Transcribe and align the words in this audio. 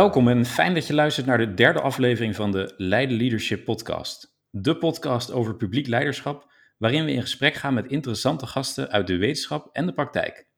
Welkom 0.00 0.28
en 0.28 0.44
fijn 0.44 0.74
dat 0.74 0.86
je 0.86 0.94
luistert 0.94 1.26
naar 1.26 1.38
de 1.38 1.54
derde 1.54 1.80
aflevering 1.80 2.36
van 2.36 2.50
de 2.50 2.74
Leiden 2.76 3.16
Leadership 3.16 3.64
Podcast. 3.64 4.38
De 4.50 4.76
podcast 4.76 5.32
over 5.32 5.56
publiek 5.56 5.86
leiderschap, 5.86 6.52
waarin 6.78 7.04
we 7.04 7.12
in 7.12 7.20
gesprek 7.20 7.54
gaan 7.54 7.74
met 7.74 7.86
interessante 7.86 8.46
gasten 8.46 8.90
uit 8.90 9.06
de 9.06 9.16
wetenschap 9.16 9.68
en 9.72 9.86
de 9.86 9.92
praktijk. 9.92 10.48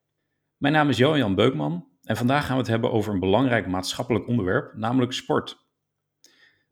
Mijn 0.57 0.73
naam 0.73 0.89
is 0.89 0.97
Johan 0.97 1.35
Beukman 1.35 1.89
en 2.03 2.17
vandaag 2.17 2.45
gaan 2.45 2.55
we 2.55 2.61
het 2.61 2.71
hebben 2.71 2.93
over 2.93 3.13
een 3.13 3.21
belangrijk 3.21 3.67
maatschappelijk 3.67 4.27
onderwerp, 4.27 4.75
namelijk 4.75 5.13
sport. 5.13 5.67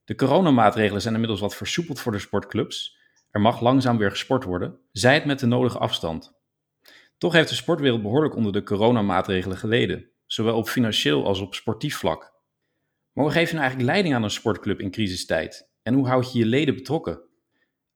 De 0.05 0.14
coronamaatregelen 0.14 1.02
zijn 1.02 1.14
inmiddels 1.14 1.41
wat 1.41 1.56
versoepeld 1.56 2.00
voor 2.00 2.12
de 2.12 2.19
sportclubs. 2.19 2.98
Er 3.30 3.41
mag 3.41 3.61
langzaam 3.61 3.98
weer 3.98 4.11
gesport 4.11 4.45
worden, 4.45 4.78
zij 4.92 5.14
het 5.14 5.25
met 5.25 5.39
de 5.39 5.47
nodige 5.47 5.78
afstand. 5.78 6.41
Toch 7.19 7.33
heeft 7.33 7.48
de 7.48 7.55
sportwereld 7.55 8.02
behoorlijk 8.02 8.37
onder 8.37 8.52
de 8.52 8.62
coronamaatregelen 8.62 9.56
geleden, 9.56 10.11
zowel 10.27 10.56
op 10.56 10.69
financieel 10.69 11.25
als 11.27 11.41
op 11.41 11.55
sportief 11.55 11.97
vlak. 11.97 12.39
Maar 13.20 13.29
hoe 13.29 13.38
geef 13.38 13.48
je 13.48 13.55
nou 13.55 13.66
eigenlijk 13.66 13.92
leiding 13.92 14.15
aan 14.15 14.23
een 14.23 14.30
sportclub 14.30 14.80
in 14.80 14.91
crisistijd? 14.91 15.69
En 15.83 15.95
hoe 15.95 16.06
houd 16.06 16.33
je 16.33 16.38
je 16.38 16.47
leden 16.47 16.74
betrokken? 16.74 17.20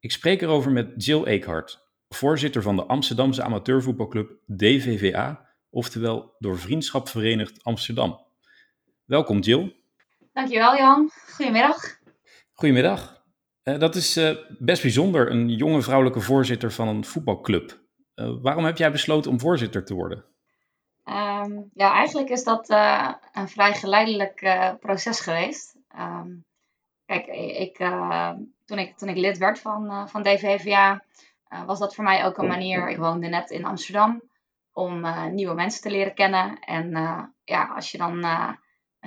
Ik 0.00 0.12
spreek 0.12 0.42
erover 0.42 0.72
met 0.72 1.04
Jill 1.04 1.24
Eekhart, 1.24 1.86
voorzitter 2.08 2.62
van 2.62 2.76
de 2.76 2.84
Amsterdamse 2.84 3.42
amateurvoetbalclub 3.42 4.30
DVVA, 4.46 5.48
oftewel 5.70 6.34
door 6.38 6.58
Vriendschap 6.58 7.08
Verenigd 7.08 7.62
Amsterdam. 7.62 8.20
Welkom 9.04 9.38
Jill. 9.38 9.76
Dankjewel 10.32 10.76
Jan. 10.76 11.10
Goedemiddag. 11.34 11.98
Goedemiddag. 12.52 13.22
Uh, 13.64 13.78
dat 13.78 13.94
is 13.94 14.16
uh, 14.16 14.36
best 14.58 14.82
bijzonder, 14.82 15.30
een 15.30 15.48
jonge 15.48 15.82
vrouwelijke 15.82 16.20
voorzitter 16.20 16.72
van 16.72 16.88
een 16.88 17.04
voetbalclub. 17.04 17.80
Uh, 18.14 18.32
waarom 18.42 18.64
heb 18.64 18.76
jij 18.76 18.92
besloten 18.92 19.30
om 19.30 19.40
voorzitter 19.40 19.84
te 19.84 19.94
worden? 19.94 20.24
Um, 21.04 21.70
ja, 21.74 21.92
eigenlijk 21.92 22.28
is 22.28 22.44
dat 22.44 22.68
een 23.32 23.48
vrij 23.48 23.74
geleidelijk 23.74 24.34
proces 24.80 25.20
geweest. 25.20 25.76
Um, 25.98 26.44
kijk, 27.06 27.26
ik, 27.56 27.76
toen, 28.64 28.78
ik, 28.78 28.96
toen 28.96 29.08
ik 29.08 29.16
lid 29.16 29.38
werd 29.38 29.58
van, 29.58 30.08
van 30.08 30.22
DVVA, 30.22 31.04
was 31.66 31.78
dat 31.78 31.94
voor 31.94 32.04
mij 32.04 32.24
ook 32.24 32.38
een 32.38 32.46
manier. 32.46 32.88
Ik 32.88 32.96
woonde 32.96 33.28
net 33.28 33.50
in 33.50 33.64
Amsterdam 33.64 34.22
om 34.72 35.06
nieuwe 35.34 35.54
mensen 35.54 35.82
te 35.82 35.90
leren 35.90 36.14
kennen. 36.14 36.58
En 36.58 36.90
ja, 37.44 37.64
als 37.64 37.90
je 37.90 37.98
dan 37.98 38.18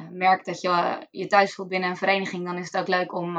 merkt 0.09 0.45
dat 0.45 0.61
je 0.61 1.07
je 1.11 1.27
thuis 1.27 1.55
voelt 1.55 1.67
binnen 1.69 1.89
een 1.89 1.97
vereniging, 1.97 2.45
dan 2.45 2.57
is 2.57 2.71
het 2.71 2.81
ook 2.81 2.87
leuk 2.87 3.13
om 3.13 3.37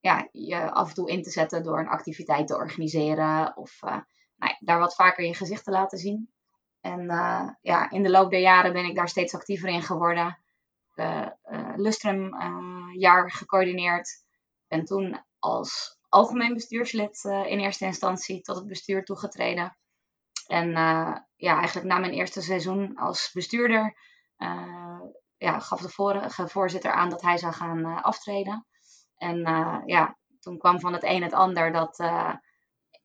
ja, 0.00 0.28
je 0.32 0.70
af 0.70 0.88
en 0.88 0.94
toe 0.94 1.10
in 1.10 1.22
te 1.22 1.30
zetten 1.30 1.62
door 1.62 1.78
een 1.78 1.88
activiteit 1.88 2.46
te 2.46 2.56
organiseren 2.56 3.56
of 3.56 3.80
nou, 4.36 4.56
daar 4.58 4.78
wat 4.78 4.94
vaker 4.94 5.24
je 5.24 5.34
gezicht 5.34 5.64
te 5.64 5.70
laten 5.70 5.98
zien. 5.98 6.32
En 6.82 7.00
uh, 7.00 7.48
ja, 7.60 7.90
in 7.90 8.02
de 8.02 8.10
loop 8.10 8.30
der 8.30 8.40
jaren 8.40 8.72
ben 8.72 8.84
ik 8.84 8.94
daar 8.94 9.08
steeds 9.08 9.34
actiever 9.34 9.68
in 9.68 9.82
geworden. 9.82 10.38
Uh, 10.94 11.28
Lustrum 11.76 12.34
jaar 12.98 13.30
gecoördineerd. 13.30 14.24
Ben 14.68 14.84
toen 14.84 15.24
als 15.38 15.98
algemeen 16.08 16.54
bestuurslid 16.54 17.24
in 17.24 17.58
eerste 17.58 17.84
instantie 17.84 18.40
tot 18.40 18.56
het 18.56 18.66
bestuur 18.66 19.04
toegetreden. 19.04 19.76
En 20.46 20.70
ja, 21.36 21.56
eigenlijk 21.56 21.86
na 21.86 21.98
mijn 21.98 22.12
eerste 22.12 22.42
seizoen 22.42 22.96
als 22.96 23.30
bestuurder 23.32 23.96
ja, 25.36 25.58
gaf 25.58 25.80
de 25.80 25.88
vorige 25.88 26.48
voorzitter 26.48 26.92
aan 26.92 27.08
dat 27.08 27.22
hij 27.22 27.38
zou 27.38 27.52
gaan 27.52 28.02
aftreden. 28.02 28.66
En 29.22 29.48
uh, 29.48 29.78
ja, 29.84 30.16
toen 30.40 30.58
kwam 30.58 30.80
van 30.80 30.92
het 30.92 31.02
een 31.02 31.22
het 31.22 31.32
ander 31.32 31.72
dat 31.72 31.98
uh, 31.98 32.34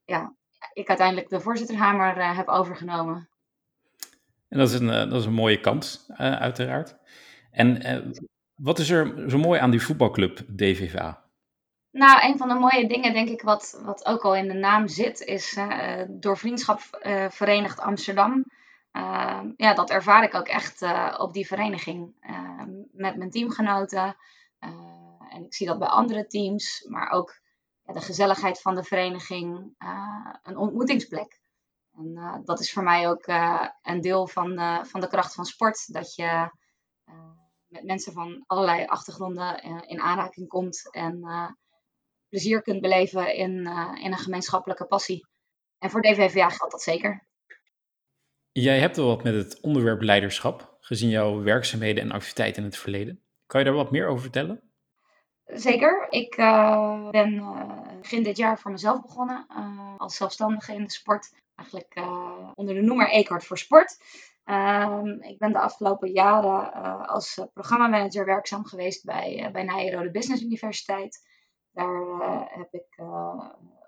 ja, 0.05 0.35
ik 0.73 0.87
uiteindelijk 0.87 1.29
de 1.29 1.39
voorzitterhamer 1.39 2.17
uh, 2.17 2.37
heb 2.37 2.47
overgenomen. 2.47 3.29
En 4.49 4.57
dat 4.57 4.69
is 4.69 4.79
een, 4.79 5.09
dat 5.09 5.19
is 5.19 5.25
een 5.25 5.33
mooie 5.33 5.59
kans, 5.59 6.05
uiteraard. 6.17 6.95
En 7.51 7.81
wat 8.55 8.79
is 8.79 8.89
er 8.89 9.29
zo 9.29 9.37
mooi 9.37 9.59
aan 9.59 9.71
die 9.71 9.81
voetbalclub 9.81 10.39
DVVA? 10.55 11.25
Nou, 11.91 12.27
een 12.27 12.37
van 12.37 12.47
de 12.47 12.53
mooie 12.53 12.87
dingen, 12.87 13.13
denk 13.13 13.29
ik, 13.29 13.41
wat, 13.41 13.81
wat 13.83 14.05
ook 14.05 14.21
al 14.21 14.35
in 14.35 14.47
de 14.47 14.53
naam 14.53 14.87
zit, 14.87 15.19
is 15.19 15.59
door 16.09 16.37
Vriendschap 16.37 16.79
Verenigd 17.29 17.79
Amsterdam. 17.79 18.45
ja, 19.57 19.73
dat 19.73 19.89
ervaar 19.89 20.23
ik 20.23 20.35
ook 20.35 20.47
echt 20.47 20.85
op 21.17 21.33
die 21.33 21.47
vereniging. 21.47 22.13
met 22.91 23.17
mijn 23.17 23.31
teamgenoten. 23.31 24.15
En 25.29 25.43
ik 25.45 25.53
zie 25.53 25.67
dat 25.67 25.79
bij 25.79 25.87
andere 25.87 26.27
teams, 26.27 26.85
maar 26.89 27.09
ook 27.09 27.39
ja, 27.83 27.93
de 27.93 28.01
gezelligheid 28.01 28.61
van 28.61 28.75
de 28.75 28.83
vereniging, 28.83 29.75
uh, 29.79 30.33
een 30.43 30.57
ontmoetingsplek. 30.57 31.39
En 31.97 32.11
uh, 32.15 32.35
dat 32.43 32.59
is 32.59 32.73
voor 32.73 32.83
mij 32.83 33.09
ook 33.09 33.27
uh, 33.27 33.67
een 33.81 34.01
deel 34.01 34.27
van 34.27 34.55
de, 34.55 34.79
van 34.83 35.01
de 35.01 35.07
kracht 35.07 35.33
van 35.33 35.45
sport. 35.45 35.93
Dat 35.93 36.15
je 36.15 36.49
met 37.67 37.83
mensen 37.83 38.13
van 38.13 38.43
allerlei 38.45 38.85
achtergronden 38.85 39.61
in 39.87 40.01
aanraking 40.01 40.47
komt 40.47 40.89
en 40.91 41.21
plezier 42.29 42.61
kunt 42.61 42.81
beleven 42.81 43.35
in, 43.35 43.51
in 44.01 44.11
een 44.11 44.17
gemeenschappelijke 44.17 44.85
passie. 44.85 45.27
En 45.77 45.89
voor 45.89 46.01
DVVA 46.01 46.49
geldt 46.49 46.71
dat 46.71 46.81
zeker. 46.81 47.27
Jij 48.51 48.79
hebt 48.79 48.97
wel 48.97 49.07
wat 49.07 49.23
met 49.23 49.33
het 49.33 49.61
onderwerp 49.61 50.01
leiderschap, 50.01 50.77
gezien 50.79 51.09
jouw 51.09 51.41
werkzaamheden 51.41 52.03
en 52.03 52.11
activiteiten 52.11 52.63
in 52.63 52.69
het 52.69 52.77
verleden. 52.77 53.23
Kan 53.45 53.59
je 53.59 53.65
daar 53.65 53.75
wat 53.75 53.91
meer 53.91 54.07
over 54.07 54.21
vertellen? 54.21 54.71
Zeker. 55.45 56.07
Ik 56.09 56.35
ben 57.11 57.43
begin 58.01 58.23
dit 58.23 58.37
jaar 58.37 58.59
voor 58.59 58.71
mezelf 58.71 59.01
begonnen 59.01 59.47
als 59.97 60.15
zelfstandige 60.15 60.73
in 60.73 60.83
de 60.83 60.91
sport. 60.91 61.29
Eigenlijk 61.57 61.95
onder 62.53 62.75
de 62.75 62.81
noemer 62.81 63.09
Eekart 63.09 63.45
voor 63.45 63.57
Sport. 63.57 63.97
Ehm, 64.43 65.07
ik 65.07 65.37
ben 65.37 65.51
de 65.51 65.59
afgelopen 65.59 66.11
jaren 66.11 66.71
als 67.07 67.41
programmamanager 67.53 68.25
werkzaam 68.25 68.65
geweest 68.65 69.05
bij, 69.05 69.49
bij 69.51 69.63
Nijrode 69.63 70.11
Business 70.11 70.43
Universiteit. 70.43 71.19
Daar 71.71 72.49
heb 72.49 72.73
ik 72.73 73.03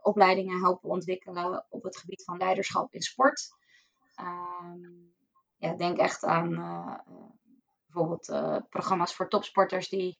opleidingen 0.02 0.60
helpen 0.60 0.90
ontwikkelen 0.90 1.66
op 1.70 1.84
het 1.84 1.98
gebied 1.98 2.24
van 2.24 2.38
leiderschap 2.38 2.94
in 2.94 3.02
sport. 3.02 3.48
Ehm, 4.16 4.80
ja, 5.58 5.74
denk 5.76 5.98
echt 5.98 6.24
aan 6.24 6.50
bijvoorbeeld 7.86 8.26
programma's 8.70 9.16
voor 9.16 9.30
topsporters 9.30 9.90
die 9.90 10.20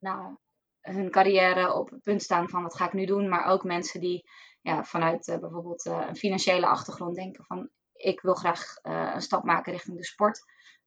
nou, 0.00 0.36
hun 0.84 1.10
carrière 1.10 1.72
op 1.72 1.90
het 1.90 2.02
punt 2.02 2.22
staan 2.22 2.48
van 2.48 2.62
wat 2.62 2.74
ga 2.74 2.86
ik 2.86 2.92
nu 2.92 3.06
doen. 3.06 3.28
Maar 3.28 3.44
ook 3.44 3.64
mensen 3.64 4.00
die 4.00 4.28
ja, 4.60 4.84
vanuit 4.84 5.28
uh, 5.28 5.38
bijvoorbeeld 5.38 5.86
uh, 5.86 6.04
een 6.08 6.16
financiële 6.16 6.66
achtergrond 6.66 7.14
denken 7.14 7.44
van 7.44 7.70
ik 7.92 8.20
wil 8.20 8.34
graag 8.34 8.76
uh, 8.82 9.10
een 9.14 9.22
stap 9.22 9.44
maken 9.44 9.72
richting 9.72 9.96
de 9.96 10.04
sport. 10.04 10.44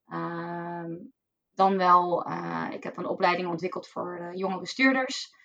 Ehm, 0.07 0.95
dan 1.53 1.77
wel, 1.77 2.25
ik 2.71 2.83
heb 2.83 2.97
een 2.97 3.05
opleiding 3.05 3.49
ontwikkeld 3.49 3.87
voor 3.87 4.31
jonge 4.35 4.59
bestuurders. 4.59 5.35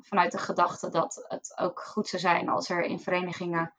vanuit 0.00 0.32
de 0.32 0.38
gedachte 0.38 0.90
dat 0.90 1.24
het 1.28 1.58
ook 1.58 1.80
goed 1.80 2.08
zou 2.08 2.22
zijn 2.22 2.48
als 2.48 2.68
er 2.68 2.82
in 2.82 3.00
verenigingen 3.00 3.74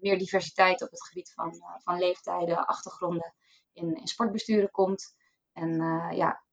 meer 0.00 0.18
diversiteit 0.18 0.82
op 0.82 0.90
het 0.90 1.06
gebied 1.06 1.32
van, 1.32 1.62
van 1.82 1.98
leeftijden, 1.98 2.66
achtergronden 2.66 3.34
in, 3.72 3.96
in 3.96 4.06
sportbesturen 4.06 4.70
komt. 4.70 5.16
En 5.52 5.72
ja, 6.16 6.45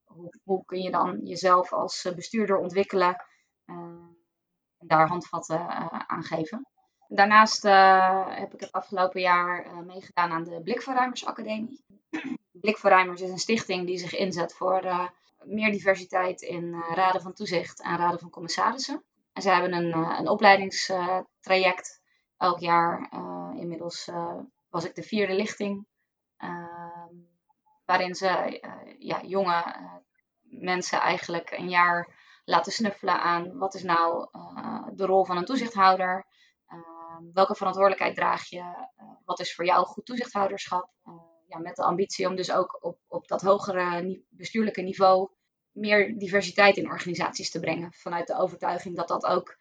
hoe, 0.44 0.66
kun 0.66 0.81
je 0.81 0.91
dan 0.91 1.19
jezelf 1.24 1.74
als 1.74 2.06
eh, 2.06 2.13
bestuurder 2.16 2.57
ontwikkelen 2.57 3.25
eh, 3.66 3.75
en 4.78 4.88
daar 4.88 5.07
handvatten 5.07 5.59
eh, 5.59 6.00
aan 6.07 6.24
geven. 6.24 6.68
Daarnaast 7.07 7.63
heb 8.28 8.53
ik 8.53 8.59
het 8.59 8.72
afgelopen 8.72 9.22
jaar 9.22 9.84
meegedaan 9.85 10.31
aan 10.31 10.44
de 10.44 10.62
Blikverruimers 10.63 11.25
Academie. 11.25 11.84
Blikverruimers 12.62 13.22
is 13.22 13.29
een 13.29 13.38
stichting 13.38 13.86
die 13.86 13.98
zich 13.98 14.15
inzet 14.15 14.54
voor 14.54 15.12
meer 15.44 15.71
diversiteit 15.71 16.42
in 16.42 16.83
raden 16.94 17.21
van 17.21 17.33
toezicht 17.33 17.81
en 17.81 17.98
raden 17.98 18.19
van 18.19 18.30
commissarissen. 18.30 19.04
En 19.33 19.42
ze 19.42 19.50
hebben 19.50 19.74
een, 19.74 19.94
een 19.94 20.30
opleidingstraject 20.30 22.01
elk 22.38 22.59
jaar. 22.59 23.12
inmiddels 23.56 24.09
was 24.69 24.86
ik 24.86 24.95
de 24.95 25.04
vierde 25.04 25.33
lichting. 25.33 25.86
Waarin 27.94 28.16
ze 28.16 28.60
ja, 29.00 29.22
jonge 29.22 29.63
mensen 30.42 31.00
eigenlijk 31.00 31.51
een 31.51 31.69
jaar 31.69 32.22
laten 32.45 32.72
snuffelen 32.72 33.22
aan 33.22 33.57
wat 33.57 33.74
is 33.74 33.84
nou 33.84 34.30
uh, 34.31 34.88
de 34.94 35.06
rol 35.06 35.25
van 35.25 35.38
een 35.38 35.45
toezichthouder. 35.45 36.25
Uh, 36.68 37.18
welke 37.34 37.56
verantwoordelijkheid 37.56 38.16
draag 38.16 38.50
je? 38.50 38.88
Wat 39.25 39.40
is 39.40 39.56
voor 39.56 39.66
jou 39.66 39.86
goed 39.86 40.06
toezichthouderschap? 40.06 40.92
ja, 41.48 41.60
met 41.60 41.75
de 41.75 41.84
ambitie 41.84 42.28
om 42.28 42.36
dus 42.36 42.51
ook 42.51 42.84
op, 42.84 43.00
op 43.07 43.28
dat 43.28 43.42
hogere 43.42 44.22
bestuurlijke 44.30 44.81
niveau 44.81 45.30
meer 45.72 46.18
diversiteit 46.18 46.78
in 46.78 46.92
organisaties 46.92 47.51
te 47.51 47.60
brengen. 47.60 47.94
Vanuit 47.94 48.28
de 48.28 48.38
overtuiging 48.38 48.95
dat 48.95 49.07
dat 49.07 49.25
ook 49.25 49.57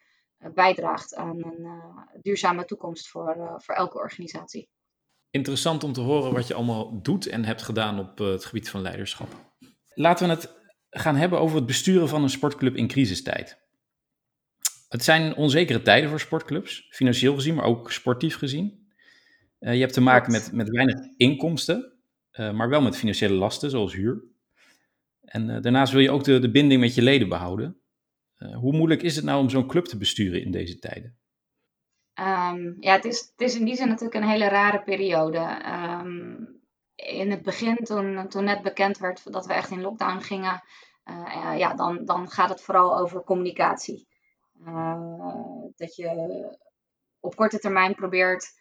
bijdraagt 0.54 1.14
aan 1.14 1.44
een 1.44 2.20
duurzame 2.20 2.64
toekomst 2.64 3.08
voor, 3.08 3.54
voor 3.56 3.74
elke 3.74 3.98
organisatie. 3.98 4.70
Interessant 5.32 5.84
om 5.84 5.92
te 5.92 6.00
horen 6.00 6.32
wat 6.32 6.46
je 6.46 6.54
allemaal 6.54 7.02
doet 7.02 7.26
en 7.26 7.44
hebt 7.44 7.62
gedaan 7.62 7.98
op 7.98 8.18
het 8.18 8.44
gebied 8.44 8.70
van 8.70 8.82
leiderschap. 8.82 9.56
Laten 9.94 10.28
we 10.28 10.34
het 10.34 10.54
gaan 10.90 11.16
hebben 11.16 11.40
over 11.40 11.56
het 11.56 11.66
besturen 11.66 12.08
van 12.08 12.22
een 12.22 12.30
sportclub 12.30 12.76
in 12.76 12.88
crisistijd. 12.88 13.58
Het 14.88 15.04
zijn 15.04 15.34
onzekere 15.34 15.82
tijden 15.82 16.10
voor 16.10 16.20
sportclubs, 16.20 16.86
financieel 16.90 17.34
gezien, 17.34 17.54
maar 17.54 17.64
ook 17.64 17.92
sportief 17.92 18.36
gezien. 18.36 18.92
Uh, 19.60 19.74
je 19.74 19.80
hebt 19.80 19.92
te 19.92 20.00
maken 20.00 20.32
met, 20.32 20.52
met 20.52 20.68
weinig 20.68 20.96
inkomsten, 21.16 21.92
uh, 22.32 22.52
maar 22.52 22.68
wel 22.68 22.82
met 22.82 22.96
financiële 22.96 23.34
lasten, 23.34 23.70
zoals 23.70 23.92
huur. 23.92 24.24
En 25.20 25.62
daarnaast 25.62 25.92
wil 25.92 26.02
je 26.02 26.10
ook 26.10 26.24
de, 26.24 26.38
de 26.38 26.50
binding 26.50 26.80
met 26.80 26.94
je 26.94 27.02
leden 27.02 27.28
behouden. 27.28 27.80
hoe 28.54 28.72
moeilijk 28.72 29.02
is 29.02 29.16
het 29.16 29.24
nou 29.24 29.42
om 29.42 29.50
zo'n 29.50 29.66
club 29.66 29.84
te 29.84 29.96
besturen 29.96 30.42
in 30.42 30.50
deze 30.50 30.78
tijden? 30.78 31.16
Ehm, 32.14 32.72
ja, 32.80 32.92
het 32.92 33.04
is, 33.04 33.20
het 33.20 33.40
is 33.40 33.54
in 33.54 33.64
die 33.64 33.76
zin 33.76 33.88
natuurlijk 33.88 34.14
een 34.14 34.30
hele 34.30 34.48
rare 34.48 34.82
periode. 34.82 35.38
Ehm, 35.38 36.44
in 36.94 37.30
het 37.30 37.42
begin, 37.42 37.76
toen, 37.76 38.28
toen 38.28 38.44
net 38.44 38.62
bekend 38.62 38.98
werd 38.98 39.32
dat 39.32 39.46
we 39.46 39.52
echt 39.52 39.70
in 39.70 39.80
lockdown 39.80 40.20
gingen, 40.20 40.62
uh, 41.04 41.58
ja, 41.58 41.74
dan, 41.74 42.04
dan 42.04 42.30
gaat 42.30 42.48
het 42.48 42.62
vooral 42.62 42.98
over 42.98 43.24
communicatie. 43.24 44.08
Uh, 44.66 45.70
dat 45.76 45.96
je 45.96 46.58
op 47.20 47.36
korte 47.36 47.58
termijn 47.58 47.94
probeert 47.94 48.52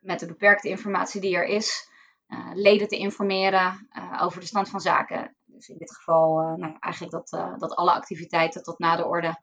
met 0.00 0.18
de 0.18 0.26
beperkte 0.26 0.68
informatie 0.68 1.20
die 1.20 1.36
er 1.36 1.44
is, 1.44 1.88
uh, 2.28 2.50
leden 2.54 2.88
te 2.88 2.96
informeren 2.96 3.88
over 4.20 4.40
de 4.40 4.46
stand 4.46 4.68
van 4.68 4.80
zaken. 4.80 5.36
Dus 5.44 5.68
in 5.68 5.78
dit 5.78 5.94
geval 5.94 6.56
nou, 6.56 6.76
eigenlijk 6.80 7.12
dat, 7.12 7.58
dat 7.58 7.74
alle 7.74 7.92
activiteiten 7.92 8.62
tot 8.62 8.78
na 8.78 8.96
de 8.96 9.06
orde 9.06 9.40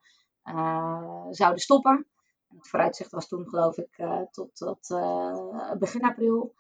zouden 1.32 1.60
stoppen. 1.60 2.08
Het 2.58 2.68
vooruitzicht 2.68 3.12
was 3.12 3.28
toen 3.28 3.48
geloof 3.50 3.78
ik 3.78 3.96
tot, 4.32 4.56
tot 4.56 4.88
begin 5.80 6.04
april. 6.04 6.56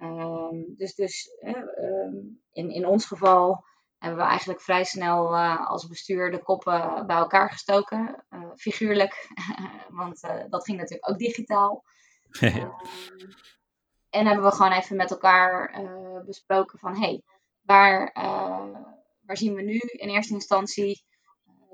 Ehm, 0.00 0.62
dus 0.76 0.94
dus 0.94 1.36
ehm, 1.40 2.16
in, 2.52 2.70
in 2.70 2.86
ons 2.86 3.06
geval 3.06 3.64
hebben 3.98 4.18
we 4.20 4.26
eigenlijk 4.26 4.60
vrij 4.60 4.84
snel 4.84 5.34
uh, 5.34 5.68
als 5.68 5.86
bestuur 5.86 6.30
de 6.30 6.42
koppen 6.42 7.06
bij 7.06 7.16
elkaar 7.16 7.50
gestoken. 7.50 8.24
Uh, 8.30 8.50
figuurlijk, 8.56 9.28
want 10.00 10.24
uh, 10.24 10.42
dat 10.48 10.64
ging 10.64 10.78
natuurlijk 10.78 11.10
ook 11.10 11.18
digitaal. 11.18 11.84
Ehm, 12.30 12.70
en 14.10 14.26
hebben 14.26 14.44
we 14.44 14.52
gewoon 14.52 14.72
even 14.72 14.96
met 14.96 15.10
elkaar 15.10 15.80
besproken 16.26 16.78
van... 16.78 16.94
hé, 16.94 17.00
hey, 17.00 17.22
waar, 17.60 18.12
waar 19.26 19.36
zien 19.36 19.54
we 19.54 19.62
nu 19.62 19.78
in 19.78 20.08
eerste 20.08 20.34
instantie 20.34 21.04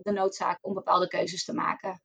de 0.02 0.12
noodzaak 0.12 0.58
om 0.60 0.74
bepaalde 0.74 1.08
keuzes 1.08 1.44
te 1.44 1.54
maken? 1.54 2.02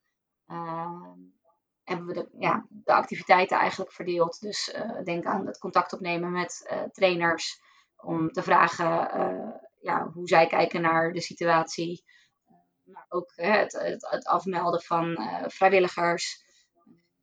Hebben 1.83 2.05
we 2.05 2.13
de, 2.13 2.29
ja, 2.39 2.65
de 2.69 2.93
activiteiten 2.93 3.57
eigenlijk 3.57 3.91
verdeeld. 3.91 4.39
Dus 4.39 4.73
uh, 4.75 5.03
denk 5.03 5.25
aan 5.25 5.47
het 5.47 5.57
contact 5.57 5.93
opnemen 5.93 6.31
met 6.31 6.69
uh, 6.71 6.83
trainers 6.83 7.61
om 7.95 8.31
te 8.31 8.43
vragen 8.43 9.17
uh, 9.17 9.53
ja, 9.79 10.09
hoe 10.13 10.27
zij 10.27 10.47
kijken 10.47 10.81
naar 10.81 11.11
de 11.11 11.21
situatie. 11.21 12.03
maar 12.83 13.05
ook 13.09 13.31
het, 13.35 13.73
het, 13.73 14.07
het, 14.09 14.25
afmelden 14.25 14.81
van 14.81 15.17
vrijwilligers. 15.47 16.43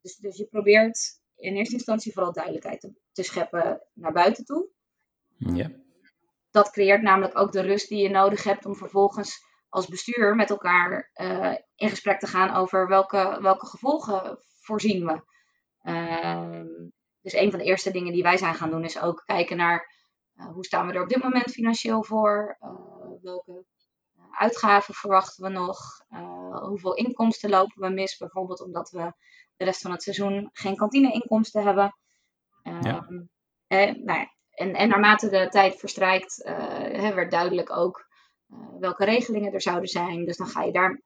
Dus, 0.01 0.17
dus 0.17 0.37
je 0.37 0.47
probeert 0.47 1.21
in 1.37 1.57
eerste 1.57 1.75
instantie 1.75 2.13
vooral 2.13 2.33
duidelijkheid 2.33 2.81
te, 2.81 2.93
te 3.13 3.23
scheppen 3.23 3.83
naar 3.95 4.13
buiten 4.13 4.45
toe. 4.45 4.69
Ja. 5.37 5.71
Dat 6.51 6.71
creëert 6.71 7.03
namelijk 7.03 7.39
ook 7.39 7.53
de 7.53 7.61
rust 7.61 7.89
die 7.89 8.03
je 8.03 8.11
nodig 8.11 8.45
hebt 8.45 8.67
om 8.67 8.77
vervolgens 8.77 9.47
als 9.69 9.89
bestuur 9.89 10.35
met 10.35 10.51
elkaar 10.51 11.11
in 11.79 11.89
gesprek 11.89 12.19
te 12.19 12.27
gaan 12.27 12.55
over 12.55 12.89
welke, 12.89 13.39
welke 13.41 13.67
gevolgen 13.67 14.39
voorzien 14.61 15.07
we. 15.07 15.23
Uh, 15.83 16.61
dus 17.21 17.33
een 17.33 17.51
van 17.51 17.59
de 17.59 17.65
eerste 17.65 17.91
dingen 17.91 18.13
die 18.13 18.23
wij 18.23 18.37
zijn 18.37 18.55
gaan 18.55 18.71
doen 18.71 18.85
is 18.85 19.01
ook 19.01 19.23
kijken 19.27 19.57
naar 19.57 19.95
uh, 20.35 20.47
hoe 20.47 20.65
staan 20.65 20.87
we 20.87 20.93
er 20.93 21.03
op 21.03 21.09
dit 21.09 21.23
moment 21.23 21.51
financieel 21.51 22.05
voor? 22.05 22.57
Uh, 22.61 22.71
welke 23.23 23.65
eh, 24.17 24.23
uitgaven 24.31 24.95
verwachten 24.95 25.45
we 25.45 25.51
nog? 25.51 25.79
hoeveel 26.69 26.95
inkomsten 26.95 27.51
lopen 27.51 27.83
we 27.83 27.89
mis? 27.89 28.17
Bijvoorbeeld 28.17 28.61
omdat 28.61 28.91
we 28.91 29.13
de 29.57 29.65
rest 29.65 29.81
van 29.81 29.91
het 29.91 30.03
seizoen 30.03 30.51
geen 30.53 30.77
kantineinkomsten 30.77 31.63
hebben. 31.65 31.97
Ja. 32.63 33.07
En, 33.67 34.05
nou 34.05 34.19
ja, 34.19 34.35
en, 34.51 34.75
en, 34.75 34.89
naarmate 34.89 35.29
de 35.29 35.49
tijd 35.49 35.79
verstrijkt, 35.79 36.43
werd 37.15 37.31
duidelijk 37.31 37.77
ook 37.77 38.07
welke 38.79 39.05
regelingen 39.05 39.53
er 39.53 39.63
zouden 39.63 39.89
zijn. 39.89 40.25
Dus 40.25 40.37
dan 40.37 40.47
ga 40.47 40.63
je 40.63 40.73
daar 40.73 41.03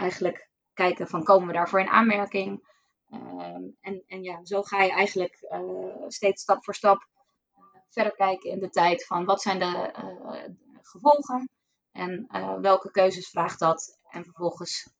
eigenlijk 0.00 0.48
kijken 0.74 1.08
van 1.08 1.24
komen 1.24 1.46
we 1.46 1.52
daarvoor 1.52 1.80
in 1.80 1.88
aanmerking? 1.88 2.68
Ehm, 3.10 3.62
en, 3.80 4.02
en 4.06 4.22
ja, 4.22 4.44
zo 4.44 4.62
ga 4.62 4.82
je 4.82 4.90
eigenlijk 4.90 5.46
eh, 5.48 5.60
steeds 6.08 6.42
stap 6.42 6.64
voor 6.64 6.74
stap 6.74 7.08
eh, 7.52 7.62
verder 7.88 8.14
kijken 8.14 8.50
in 8.50 8.60
de 8.60 8.70
tijd 8.70 9.06
van 9.06 9.24
wat 9.24 9.42
zijn 9.42 9.58
de 9.58 9.92
uh, 10.02 10.54
gevolgen 10.82 11.48
en 11.92 12.26
welke 12.60 12.90
keuzes 12.90 13.28
vraagt 13.28 13.58
dat. 13.58 13.98
En 14.10 14.24
vervolgens 14.24 14.90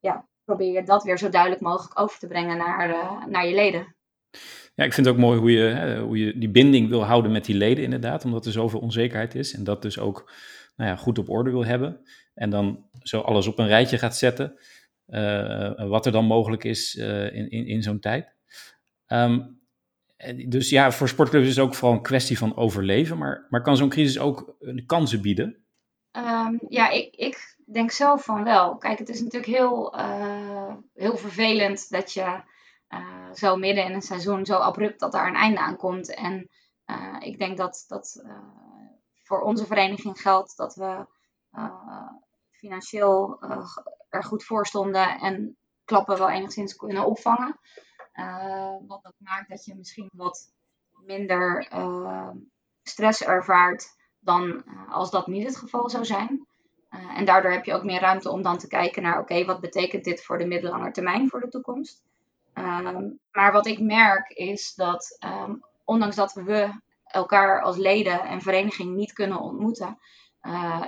ja, 0.00 0.28
probeer 0.44 0.72
je 0.72 0.82
dat 0.82 1.02
weer 1.02 1.18
zo 1.18 1.28
duidelijk 1.28 1.62
mogelijk 1.62 2.00
over 2.00 2.18
te 2.18 2.26
brengen 2.26 2.56
naar, 2.56 2.88
naar 3.28 3.46
je 3.46 3.54
leden. 3.54 3.96
Ja, 4.74 4.84
ik 4.84 4.92
vind 4.92 5.06
het 5.06 5.14
ook 5.14 5.20
mooi 5.20 5.38
hoe 5.38 5.50
je, 5.50 5.98
hoe 6.00 6.18
je 6.18 6.38
die 6.38 6.50
binding 6.50 6.88
wil 6.88 7.04
houden 7.04 7.32
met 7.32 7.44
die 7.44 7.54
leden 7.54 7.84
inderdaad, 7.84 8.24
omdat 8.24 8.46
er 8.46 8.52
zoveel 8.52 8.80
onzekerheid 8.80 9.34
is 9.34 9.54
en 9.54 9.64
dat 9.64 9.82
dus 9.82 9.98
ook 9.98 10.32
nou 10.76 10.90
ja, 10.90 10.96
goed 10.96 11.18
op 11.18 11.28
orde 11.28 11.50
wil 11.50 11.64
hebben. 11.64 12.00
En 12.38 12.50
dan 12.50 12.84
zo 13.02 13.20
alles 13.20 13.46
op 13.46 13.58
een 13.58 13.66
rijtje 13.66 13.98
gaat 13.98 14.16
zetten. 14.16 14.58
Eh, 15.06 15.88
wat 15.88 16.06
er 16.06 16.12
dan 16.12 16.24
mogelijk 16.24 16.64
is 16.64 16.96
eh, 16.96 17.34
in, 17.34 17.50
in, 17.50 17.66
in 17.66 17.82
zo'n 17.82 18.00
tijd. 18.00 18.34
Ehm, 19.06 19.40
dus 20.48 20.70
ja, 20.70 20.92
voor 20.92 21.08
sportclubs 21.08 21.46
is 21.46 21.56
het 21.56 21.64
ook 21.64 21.74
vooral 21.74 21.96
een 21.96 22.02
kwestie 22.02 22.38
van 22.38 22.56
overleven, 22.56 23.18
maar, 23.18 23.46
maar 23.48 23.62
kan 23.62 23.76
zo'n 23.76 23.88
crisis 23.88 24.18
ook 24.18 24.56
kansen 24.86 25.22
bieden? 25.22 25.56
Um, 26.12 26.58
ja, 26.68 26.88
ik, 26.88 27.14
ik 27.16 27.56
denk 27.66 27.90
zelf 27.90 28.24
van 28.24 28.44
wel. 28.44 28.76
Kijk, 28.76 28.98
het 28.98 29.08
is 29.08 29.20
natuurlijk 29.20 29.52
heel, 29.52 29.94
heel 30.94 31.16
vervelend 31.16 31.90
dat 31.90 32.12
je 32.12 32.40
zo 33.34 33.56
midden 33.56 33.84
in 33.84 33.94
een 33.94 34.02
seizoen 34.02 34.46
zo 34.46 34.56
abrupt 34.56 35.00
dat 35.00 35.12
daar 35.12 35.28
een 35.28 35.34
einde 35.34 35.60
aan 35.60 35.76
komt. 35.76 36.14
En 36.14 36.48
ik 37.18 37.38
denk 37.38 37.56
dat, 37.56 37.84
dat 37.88 38.24
voor 39.22 39.40
onze 39.40 39.66
vereniging 39.66 40.20
geldt 40.20 40.56
dat 40.56 40.74
we 40.74 41.06
financieel 42.58 43.42
er 44.08 44.24
goed 44.24 44.44
voor 44.44 44.66
stonden 44.66 45.18
en 45.20 45.56
klappen 45.84 46.18
wel 46.18 46.30
enigszins 46.30 46.76
kunnen 46.76 47.04
opvangen. 47.04 47.58
Uh, 48.14 48.76
wat 48.86 49.04
ook 49.06 49.14
maakt 49.18 49.48
dat 49.48 49.64
je 49.64 49.74
misschien 49.74 50.10
wat 50.12 50.52
minder 51.04 51.72
uh, 51.72 52.30
stress 52.82 53.22
ervaart 53.22 53.96
dan 54.18 54.64
als 54.88 55.10
dat 55.10 55.26
niet 55.26 55.46
het 55.46 55.56
geval 55.56 55.90
zou 55.90 56.04
zijn. 56.04 56.46
en 56.88 57.24
daardoor 57.24 57.50
heb 57.50 57.64
je 57.64 57.74
ook 57.74 57.84
meer 57.84 58.00
ruimte 58.00 58.30
om 58.30 58.42
dan 58.42 58.58
te 58.58 58.68
kijken 58.68 59.02
naar, 59.02 59.20
oké, 59.20 59.44
wat 59.44 59.60
betekent 59.60 60.04
dit 60.04 60.24
voor 60.24 60.38
de 60.38 60.46
middellange 60.46 60.90
termijn 60.90 61.28
voor 61.28 61.40
de 61.40 61.48
toekomst? 61.48 62.02
Ehm, 62.52 63.10
maar 63.32 63.52
wat 63.52 63.66
ik 63.66 63.80
merk 63.80 64.28
is 64.28 64.74
dat, 64.74 65.18
um, 65.24 65.64
ondanks 65.84 66.16
dat 66.16 66.32
we 66.32 66.80
elkaar 67.04 67.62
als 67.62 67.76
leden 67.76 68.20
en 68.20 68.40
vereniging 68.40 68.94
niet 68.94 69.12
kunnen 69.12 69.40
ontmoeten, 69.40 69.98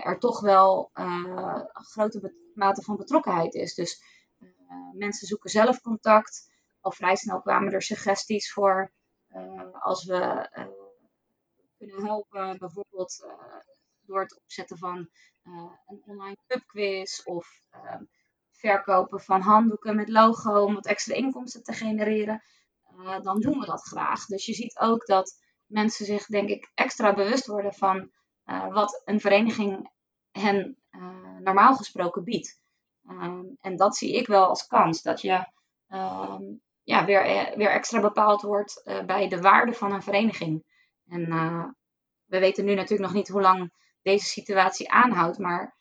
er 0.02 0.18
toch 0.18 0.40
wel 0.40 0.90
een 0.92 1.68
grote 1.72 2.34
mate 2.54 2.82
van 2.82 2.96
betrokkenheid 2.96 3.54
is. 3.54 3.74
Dus 3.74 4.02
uh, 4.38 4.48
mensen 4.92 5.26
zoeken 5.26 5.50
zelf 5.50 5.80
contact. 5.80 6.50
Al 6.80 6.92
vrij 6.92 7.16
snel 7.16 7.40
kwamen 7.40 7.72
er 7.72 7.82
suggesties 7.82 8.52
voor 8.52 8.92
als 9.80 10.04
we 10.04 10.48
kunnen 11.78 12.04
helpen, 12.04 12.58
bijvoorbeeld 12.58 13.26
door 14.00 14.20
het 14.20 14.40
opzetten 14.42 14.78
van 14.78 15.08
een 15.42 16.02
online 16.04 16.36
pubquiz 16.46 17.24
of 17.24 17.48
verkopen 18.50 19.20
van 19.20 19.40
handdoeken 19.40 19.96
met 19.96 20.08
logo 20.08 20.64
om 20.64 20.74
wat 20.74 20.86
extra 20.86 21.14
inkomsten 21.14 21.62
te 21.62 21.72
genereren. 21.72 22.42
dan 23.22 23.40
doen 23.40 23.58
we 23.58 23.66
dat 23.66 23.82
graag. 23.82 24.26
Dus 24.26 24.46
je 24.46 24.54
ziet 24.54 24.78
ook 24.78 25.06
dat 25.06 25.38
mensen 25.66 26.06
zich, 26.06 26.26
denk 26.26 26.48
ik, 26.48 26.70
extra 26.74 27.14
bewust 27.14 27.46
worden 27.46 27.74
van 27.74 28.10
wat 28.70 29.02
een 29.04 29.20
vereniging 29.20 29.90
hen 30.30 30.76
normaal 31.38 31.74
gesproken 31.76 32.24
biedt. 32.24 32.60
Ehm, 33.08 33.44
en 33.60 33.76
dat 33.76 33.96
zie 33.96 34.14
ik 34.14 34.26
wel 34.26 34.46
als 34.46 34.66
kans, 34.66 35.02
dat 35.02 35.20
je 35.20 35.46
ehm, 35.88 36.42
ja, 36.82 37.04
weer, 37.04 37.24
eh, 37.24 37.56
weer 37.56 37.70
extra 37.70 38.00
bepaald 38.00 38.42
wordt 38.42 38.82
bij 39.06 39.28
de 39.28 39.40
waarde 39.40 39.72
van 39.72 39.92
een 39.92 40.02
vereniging. 40.02 40.64
En 41.08 41.28
we 42.24 42.38
weten 42.38 42.64
nu 42.64 42.74
natuurlijk 42.74 43.02
nog 43.02 43.12
niet 43.12 43.28
hoe 43.28 43.40
lang 43.40 43.72
deze 44.02 44.26
situatie 44.26 44.90
aanhoudt, 44.90 45.38
maar 45.38 45.76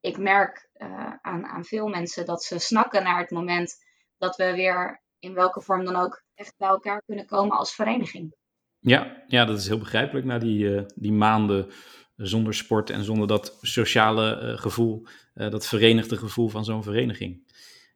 ik 0.00 0.18
merk 0.18 0.68
aan, 1.20 1.46
aan 1.46 1.64
veel 1.64 1.88
mensen 1.88 2.26
dat 2.26 2.42
ze 2.42 2.58
snakken 2.58 3.02
naar 3.02 3.18
het 3.18 3.30
moment 3.30 3.84
dat 4.18 4.36
we 4.36 4.54
weer 4.54 5.02
in 5.18 5.34
welke 5.34 5.60
vorm 5.60 5.84
dan 5.84 5.96
ook 5.96 6.22
echt 6.34 6.54
bij 6.56 6.68
elkaar 6.68 7.02
kunnen 7.06 7.26
komen 7.26 7.56
als 7.56 7.74
vereniging. 7.74 8.34
Ja, 8.82 9.22
ja 9.26 9.44
dat 9.44 9.58
is 9.58 9.68
heel 9.68 9.78
begrijpelijk 9.78 10.26
na 10.26 10.38
die, 10.38 10.84
die 10.94 11.12
maanden 11.12 11.66
zonder 12.16 12.54
sport 12.54 12.90
en 12.90 13.04
zonder 13.04 13.26
dat 13.28 13.58
sociale 13.60 14.40
uh, 14.42 14.58
gevoel, 14.58 15.06
uh, 15.34 15.50
dat 15.50 15.66
verenigde 15.66 16.16
gevoel 16.16 16.48
van 16.48 16.64
zo'n 16.64 16.82
vereniging. 16.82 17.50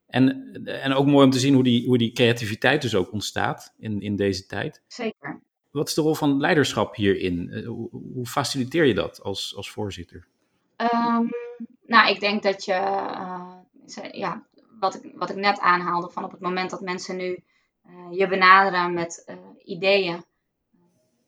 En, 0.06 0.52
en 0.64 0.92
ook 0.92 1.06
mooi 1.06 1.24
om 1.24 1.30
te 1.30 1.38
zien 1.38 1.54
hoe 1.54 1.62
die, 1.62 1.86
hoe 1.86 1.98
die 1.98 2.12
creativiteit 2.12 2.82
dus 2.82 2.94
ook 2.94 3.12
ontstaat 3.12 3.74
in, 3.78 4.00
in 4.00 4.16
deze 4.16 4.46
tijd. 4.46 4.82
Zeker. 4.86 5.40
Wat 5.70 5.88
is 5.88 5.94
de 5.94 6.00
rol 6.00 6.14
van 6.14 6.40
leiderschap 6.40 6.94
hierin? 6.94 7.64
Hoe, 7.64 7.88
hoe, 7.90 8.26
faciliteer 8.26 8.84
je 8.84 8.94
dat 8.94 9.22
als, 9.22 9.56
als 9.56 9.70
voorzitter? 9.70 10.26
Um, 10.76 11.30
nou, 11.86 12.10
ik 12.10 12.20
denk 12.20 12.42
dat 12.42 12.64
je, 12.64 12.72
ja, 14.12 14.46
wat 14.80 14.94
ik, 14.94 15.12
wat 15.14 15.30
ik 15.30 15.36
net 15.36 15.58
aanhaalde, 15.58 16.10
van 16.10 16.24
op 16.24 16.30
het 16.30 16.40
moment 16.40 16.70
dat 16.70 16.80
mensen 16.80 17.16
nu 17.16 17.42
je 18.10 18.28
benaderen 18.28 18.94
met 18.94 19.36
ideeën, 19.64 20.24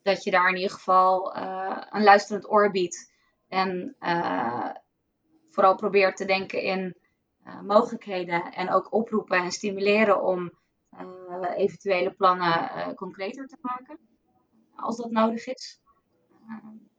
dat 0.09 0.23
je 0.23 0.31
daar 0.31 0.49
in 0.49 0.55
ieder 0.55 0.71
geval 0.71 1.37
uh, 1.37 1.81
een 1.89 2.03
luisterend 2.03 2.51
oor 2.51 2.71
biedt. 2.71 3.11
En 3.47 3.95
uh, 3.99 4.69
vooral 5.49 5.75
probeert 5.75 6.17
te 6.17 6.25
denken 6.25 6.61
in 6.61 6.95
mogelijkheden 7.63 8.53
en 8.53 8.71
ook 8.71 8.93
oproepen 8.93 9.37
en 9.37 9.51
stimuleren 9.51 10.23
om 10.23 10.51
eventuele 11.55 12.11
plannen 12.11 12.95
concreter 12.95 13.47
te 13.47 13.57
maken, 13.61 13.99
als 14.75 14.97
dat 14.97 15.11
nodig 15.11 15.47
is. 15.47 15.81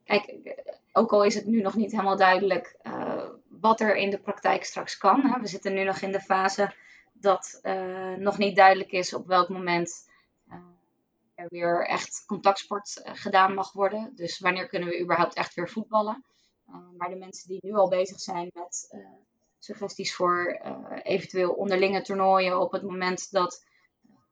kijk, 0.05 0.55
ook 0.93 1.13
al 1.13 1.25
is 1.25 1.35
het 1.35 1.47
nu 1.47 1.61
nog 1.61 1.75
niet 1.75 1.91
helemaal 1.91 2.17
duidelijk 2.17 2.77
wat 3.49 3.81
er 3.81 3.97
in 3.97 4.11
de 4.11 4.21
praktijk 4.21 4.65
straks 4.65 4.99
kan. 4.99 5.21
Hè. 5.21 5.41
We 5.41 5.47
zitten 5.47 5.75
nu 5.75 5.85
nog 5.85 6.01
in 6.01 6.13
de 6.13 6.21
fase 6.21 6.75
dat 7.13 7.61
nog 8.19 8.39
niet 8.39 8.57
duidelijk 8.57 8.93
is 8.93 9.15
op 9.15 9.27
welk 9.27 9.49
moment 9.49 10.10
er 11.41 11.49
weer 11.49 11.87
echt 11.87 12.25
contactsport 12.27 13.03
eh, 13.03 13.13
gedaan 13.15 13.55
mag 13.55 13.73
worden. 13.73 14.13
Dus 14.15 14.39
wanneer 14.39 14.67
kunnen 14.67 14.89
we 14.89 15.01
überhaupt 15.01 15.35
echt 15.35 15.55
weer 15.55 15.69
voetballen? 15.69 16.25
Uh, 16.69 16.77
maar 16.97 17.09
de 17.09 17.17
mensen 17.17 17.49
die 17.49 17.59
nu 17.61 17.73
al 17.73 17.89
bezig 17.89 18.21
zijn 18.21 18.51
met 18.53 18.89
uh, 18.91 19.07
suggesties 19.59 20.15
voor 20.15 20.61
eventueel 21.03 21.53
onderlinge 21.53 22.03
toernooien 22.03 22.61
op 22.61 22.73
het 22.73 22.83
moment 22.83 23.31
dat 23.31 23.65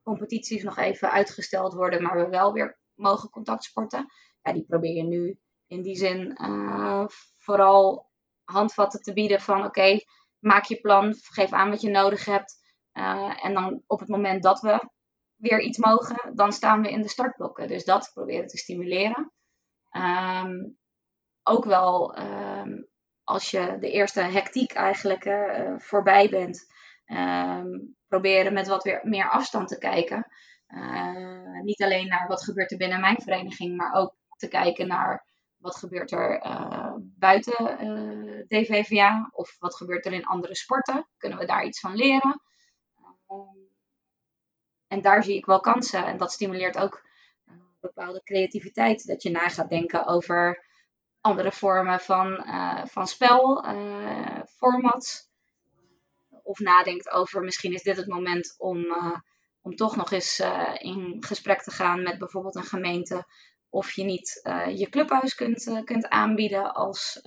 competities 0.03 0.62
nog 0.62 0.77
even 0.77 1.11
uitgesteld 1.11 1.75
worden, 1.75 2.03
maar 2.03 2.17
we 2.17 2.29
wel 2.29 2.53
weer 2.53 2.79
mogen 2.95 3.31
contactsporten. 3.31 4.07
Ja, 4.43 4.53
die 4.53 4.65
probeer 4.65 4.95
je 4.95 5.03
nu 5.03 5.38
in 5.67 5.83
die 5.83 5.97
zin 5.97 6.38
vooral 7.38 8.11
handvatten 8.45 9.03
te 9.03 9.12
bieden 9.12 9.41
van 9.41 9.65
oké, 9.65 10.00
maak 10.38 10.65
je 10.65 10.81
plan, 10.81 11.15
geef 11.15 11.53
aan 11.53 11.71
wat 11.71 11.81
je 11.81 11.91
nodig 11.91 12.25
hebt. 12.25 12.57
en 13.43 13.55
dan 13.55 13.83
op 13.87 14.00
het 14.00 14.09
moment 14.09 14.43
dat 14.43 14.61
we 14.61 14.88
weer 15.38 15.61
iets 15.61 15.78
mogen, 15.78 16.35
dan 16.35 16.52
staan 16.52 16.83
we 16.83 16.90
in 16.90 17.02
de 17.02 17.09
startblokken. 17.09 17.68
Dus 17.68 17.85
dat 17.85 18.11
proberen 18.14 18.47
te 18.47 18.57
stimuleren. 18.57 19.33
Ehm, 19.90 20.54
ook 21.42 21.64
wel 21.64 22.14
ehm, 22.14 22.83
als 23.25 23.50
je 23.50 23.76
de 23.80 23.90
eerste 23.90 24.21
hectiek 24.21 24.73
eigenlijk 24.73 25.25
uh, 25.25 25.78
voorbij 25.78 26.28
bent, 26.28 26.66
ehm, 27.04 27.66
proberen 28.07 28.52
met 28.52 28.68
wat 28.68 28.83
weer 28.83 29.00
meer 29.02 29.30
afstand 29.30 29.68
te 29.68 29.78
kijken. 29.78 30.26
Uh, 30.68 31.61
niet 31.62 31.83
alleen 31.83 32.09
naar 32.09 32.28
wat 32.28 32.45
gebeurt 32.45 32.71
er 32.71 32.76
binnen 32.76 33.00
mijn 33.00 33.21
vereniging, 33.21 33.76
maar 33.76 33.92
ook 33.92 34.16
te 34.37 34.49
kijken 34.49 34.87
naar 34.87 35.26
wat 35.57 35.76
gebeurt 35.76 36.12
er 36.12 36.45
uh, 36.45 36.95
buiten 36.99 37.76
DVVA 38.49 39.28
of 39.33 39.57
wat 39.59 39.76
gebeurt 39.76 40.07
er 40.07 40.12
in 40.12 40.26
andere 40.26 40.54
sporten. 40.54 41.09
Kunnen 41.16 41.38
we 41.38 41.47
daar 41.47 41.64
iets 41.64 41.80
van 41.80 41.95
leren? 41.95 42.40
En 44.88 45.00
daar 45.00 45.23
zie 45.23 45.37
ik 45.37 45.47
wel 45.47 45.61
kansen. 45.61 46.04
En 46.04 46.16
dat 46.16 46.33
stimuleert 46.33 46.78
ook 46.78 47.02
eh, 47.47 47.54
bepaalde 47.80 48.23
creativiteit. 48.23 49.07
Dat 49.07 49.23
je 49.23 49.30
na 49.30 49.49
gaat 49.49 49.68
denken 49.68 50.07
over 50.07 50.66
andere 51.21 51.52
vormen 51.52 52.00
van, 52.00 52.33
uh, 52.47 52.85
van 52.85 53.07
spel, 53.07 53.64
uh, 53.64 54.42
formats. 54.57 55.26
Of 56.42 56.59
nadenkt 56.59 57.11
over 57.11 57.42
misschien 57.42 57.73
is 57.73 57.83
dit 57.83 57.97
het 57.97 58.07
moment 58.07 58.54
om, 58.59 58.87
om 59.61 59.76
toch 59.76 59.97
nog 59.97 60.12
eens 60.12 60.42
in 60.78 61.16
gesprek 61.21 61.62
te 61.62 61.71
gaan 61.71 62.02
met 62.02 62.18
bijvoorbeeld 62.18 62.54
een 62.54 62.62
gemeente. 62.62 63.26
Of 63.68 63.92
je 63.92 64.04
niet 64.04 64.40
je 64.75 64.87
clubhuis 64.90 65.35
kunt, 65.35 65.83
kunt 65.85 66.09
aanbieden 66.09 66.75
als 66.75 67.21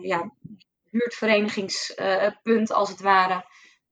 ja, 0.00 0.32
buurtverenigingspunt 0.90 2.72
als 2.72 2.88
het 2.88 3.00
ware. 3.00 3.44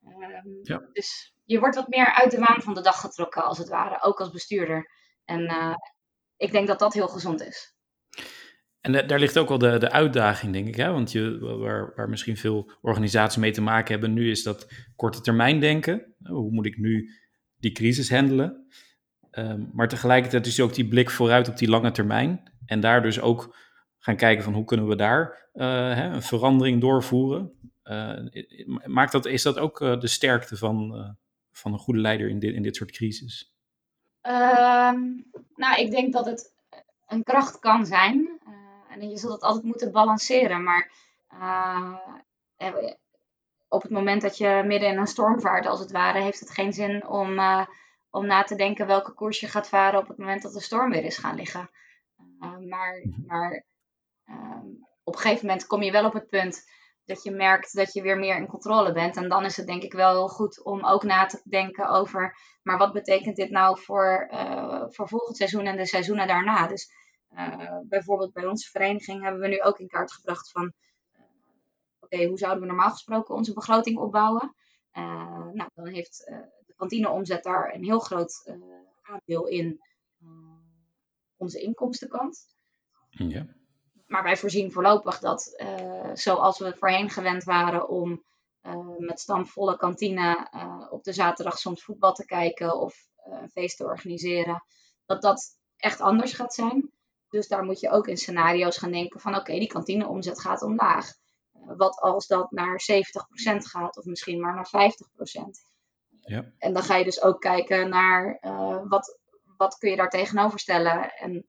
Ehm, 0.04 0.48
ja. 0.62 0.88
Dus 0.92 1.34
je 1.52 1.58
wordt 1.58 1.76
wat 1.76 1.88
meer 1.88 2.12
uit 2.12 2.30
de 2.30 2.38
waan 2.38 2.62
van 2.62 2.74
de 2.74 2.80
dag 2.80 3.00
getrokken, 3.00 3.44
als 3.44 3.58
het 3.58 3.68
ware, 3.68 4.02
ook 4.02 4.20
als 4.20 4.30
bestuurder. 4.30 4.90
En 5.24 5.40
uh, 5.40 5.74
ik 6.36 6.52
denk 6.52 6.66
dat 6.66 6.78
dat 6.78 6.92
heel 6.92 7.08
gezond 7.08 7.42
is. 7.42 7.74
En 8.80 9.06
daar 9.06 9.18
ligt 9.18 9.38
ook 9.38 9.48
wel 9.48 9.58
de, 9.58 9.78
de 9.78 9.90
uitdaging, 9.90 10.52
denk 10.52 10.68
ik. 10.68 10.76
Hè? 10.76 10.92
Want 10.92 11.12
je, 11.12 11.38
waar, 11.38 11.92
waar 11.94 12.08
misschien 12.08 12.36
veel 12.36 12.72
organisaties 12.80 13.38
mee 13.38 13.50
te 13.50 13.62
maken 13.62 13.92
hebben 13.92 14.12
nu, 14.12 14.30
is 14.30 14.42
dat 14.42 14.72
korte 14.96 15.20
termijn 15.20 15.60
denken. 15.60 16.14
Hoe 16.22 16.50
moet 16.50 16.66
ik 16.66 16.76
nu 16.76 17.10
die 17.56 17.72
crisis 17.72 18.10
handelen? 18.10 18.66
Um, 19.30 19.70
maar 19.72 19.88
tegelijkertijd 19.88 20.46
is 20.46 20.60
ook 20.60 20.74
die 20.74 20.88
blik 20.88 21.10
vooruit 21.10 21.48
op 21.48 21.56
die 21.56 21.68
lange 21.68 21.90
termijn. 21.90 22.52
En 22.66 22.80
daar 22.80 23.02
dus 23.02 23.20
ook 23.20 23.56
gaan 23.98 24.16
kijken 24.16 24.44
van 24.44 24.54
hoe 24.54 24.64
kunnen 24.64 24.86
we 24.86 24.96
daar 24.96 25.50
uh, 25.54 25.64
hè, 25.94 26.04
een 26.04 26.22
verandering 26.22 26.80
doorvoeren. 26.80 27.52
Uh, 27.84 28.18
maakt 28.84 29.12
dat, 29.12 29.26
is 29.26 29.42
dat 29.42 29.58
ook 29.58 29.78
de 29.78 30.06
sterkte 30.06 30.56
van, 30.56 31.16
van 31.52 31.72
een 31.72 31.78
goede 31.78 32.00
leider 32.00 32.28
in 32.28 32.38
dit, 32.38 32.54
in 32.54 32.62
dit 32.62 32.76
soort 32.76 32.90
crisis? 32.90 33.54
Um, 34.22 35.30
nou, 35.54 35.80
ik 35.80 35.90
denk 35.90 36.12
dat 36.12 36.26
het 36.26 36.52
een 37.06 37.22
kracht 37.22 37.58
kan 37.58 37.86
zijn. 37.86 38.40
Uh, 38.48 38.54
en 38.88 39.10
je 39.10 39.16
zult 39.16 39.32
het 39.32 39.42
altijd 39.42 39.64
moeten 39.64 39.92
balanceren. 39.92 40.62
Maar 40.62 40.90
uh, 41.32 41.94
op 43.68 43.82
het 43.82 43.90
moment 43.90 44.22
dat 44.22 44.38
je 44.38 44.62
midden 44.66 44.88
in 44.88 44.98
een 44.98 45.06
storm 45.06 45.40
vaart, 45.40 45.66
als 45.66 45.80
het 45.80 45.90
ware, 45.90 46.20
heeft 46.20 46.40
het 46.40 46.50
geen 46.50 46.72
zin 46.72 47.06
om, 47.06 47.38
uh, 47.38 47.66
om 48.10 48.26
na 48.26 48.42
te 48.42 48.54
denken 48.54 48.86
welke 48.86 49.12
koers 49.12 49.40
je 49.40 49.48
gaat 49.48 49.68
varen 49.68 50.00
op 50.00 50.08
het 50.08 50.18
moment 50.18 50.42
dat 50.42 50.52
de 50.52 50.60
storm 50.60 50.90
weer 50.90 51.04
is 51.04 51.18
gaan 51.18 51.34
liggen. 51.34 51.70
maar 52.38 53.00
mhm. 53.02 53.26
maar 53.26 53.64
um, 54.28 54.86
op 55.04 55.14
een 55.14 55.20
gegeven 55.20 55.46
moment 55.46 55.66
kom 55.66 55.82
je 55.82 55.92
wel 55.92 56.04
op 56.04 56.12
het 56.12 56.28
punt 56.28 56.64
dat 57.04 57.22
je 57.22 57.30
merkt 57.30 57.74
dat 57.74 57.92
je 57.92 58.02
weer 58.02 58.18
meer 58.18 58.36
in 58.36 58.46
controle 58.46 58.92
bent. 58.92 59.16
En 59.16 59.28
dan 59.28 59.44
is 59.44 59.56
het 59.56 59.66
denk 59.66 59.82
ik 59.82 59.92
wel 59.92 60.10
heel 60.10 60.28
goed 60.28 60.64
om 60.64 60.84
ook 60.84 61.02
na 61.02 61.26
te 61.26 61.40
denken 61.44 61.88
over, 61.88 62.36
maar 62.62 62.78
wat 62.78 62.92
betekent 62.92 63.36
dit 63.36 63.50
nou 63.50 63.80
voor, 63.80 64.28
uh, 64.32 64.84
voor 64.88 65.08
volgend 65.08 65.36
seizoen 65.36 65.66
en 65.66 65.76
de 65.76 65.86
seizoenen 65.86 66.26
daarna? 66.26 66.66
Dus 66.66 66.90
uh, 67.30 67.78
bijvoorbeeld 67.88 68.32
bij 68.32 68.46
onze 68.46 68.70
vereniging 68.70 69.22
hebben 69.22 69.40
we 69.40 69.48
nu 69.48 69.62
ook 69.62 69.78
in 69.78 69.88
kaart 69.88 70.12
gebracht 70.12 70.50
van, 70.50 70.72
uh, 71.16 71.22
oké, 72.00 72.24
hoe 72.24 72.38
zouden 72.38 72.60
we 72.60 72.68
normaal 72.68 72.90
gesproken 72.90 73.34
onze 73.34 73.52
begroting 73.52 73.98
opbouwen? 73.98 74.54
nou, 75.52 75.70
dan 75.74 75.86
heeft 75.86 76.16
de 76.66 76.74
kantineomzet 76.76 77.42
daar 77.42 77.74
een 77.74 77.84
heel 77.84 77.98
groot 77.98 78.52
aandeel 79.02 79.46
in 79.46 79.80
onze 81.36 81.60
inkomstenkant. 81.60 82.46
Ja. 83.10 83.46
Maar 84.12 84.22
wij 84.22 84.36
voorzien 84.36 84.72
voorlopig 84.72 85.18
dat, 85.18 85.54
uh, 85.56 86.10
zoals 86.14 86.58
we 86.58 86.76
voorheen 86.78 87.10
gewend 87.10 87.44
waren 87.44 87.88
om 87.88 88.24
uh, 88.62 88.96
met 88.98 89.20
stamvolle 89.20 89.76
kantine 89.76 90.48
uh, 90.54 90.86
op 90.90 91.04
de 91.04 91.12
zaterdag 91.12 91.58
soms 91.58 91.84
voetbal 91.84 92.12
te 92.12 92.24
kijken 92.24 92.78
of 92.78 93.08
een 93.24 93.50
feest 93.50 93.76
te 93.76 93.84
organiseren, 93.84 94.64
dat 95.06 95.22
dat 95.22 95.58
echt 95.76 96.00
anders 96.00 96.32
gaat 96.32 96.54
zijn. 96.54 96.90
Dus 97.28 97.48
daar 97.48 97.64
moet 97.64 97.80
je 97.80 97.90
ook 97.90 98.06
in 98.06 98.16
scenario's 98.16 98.76
gaan 98.76 98.92
denken 98.92 99.20
van 99.20 99.32
oké, 99.32 99.40
okay, 99.40 99.58
die 99.58 99.68
kantineomzet 99.68 100.40
gaat 100.40 100.62
omlaag. 100.62 101.12
wat 101.52 102.00
als 102.00 102.26
dat 102.26 102.50
naar 102.50 102.80
70% 102.92 103.04
gaat 103.58 103.96
of 103.96 104.04
misschien 104.04 104.40
maar 104.40 104.54
naar 104.54 104.92
50%? 105.26 105.40
Ja. 106.20 106.52
En 106.58 106.72
dan 106.72 106.82
ga 106.82 106.96
je 106.96 107.04
dus 107.04 107.22
ook 107.22 107.40
kijken 107.40 107.88
naar 107.88 108.38
wat, 108.88 109.18
wat 109.56 109.78
kun 109.78 109.90
je 109.90 109.96
daar 109.96 110.10
tegenover 110.10 110.58
stellen. 110.58 111.12
En 111.12 111.46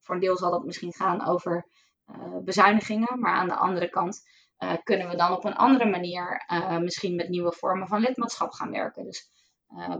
voor 0.00 0.14
een 0.14 0.20
deel 0.20 0.36
zal 0.36 0.50
dat 0.50 0.64
misschien 0.64 0.92
gaan 0.92 1.26
over 1.26 1.66
uh, 2.06 2.38
bezuinigingen, 2.44 3.20
maar 3.20 3.34
aan 3.34 3.48
de 3.48 3.54
andere 3.54 3.88
kant 3.88 4.20
uh, 4.58 4.72
kunnen 4.82 5.08
we 5.08 5.16
dan 5.16 5.32
op 5.32 5.44
een 5.44 5.56
andere 5.56 5.84
manier 5.84 6.44
uh, 6.52 6.78
misschien 6.78 7.16
met 7.16 7.28
nieuwe 7.28 7.52
vormen 7.52 7.88
van 7.88 8.00
lidmaatschap 8.00 8.52
gaan 8.52 8.70
werken. 8.70 9.04
Dus 9.04 9.30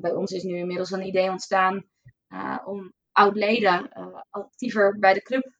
bij 0.00 0.12
ons 0.12 0.32
is 0.32 0.42
nu 0.42 0.56
inmiddels 0.56 0.90
een 0.90 1.06
idee 1.06 1.30
ontstaan 1.30 1.84
om 2.64 2.92
oud-leden 3.12 3.92
actiever 4.30 4.98
bij 4.98 5.14
de 5.14 5.22
club 5.22 5.52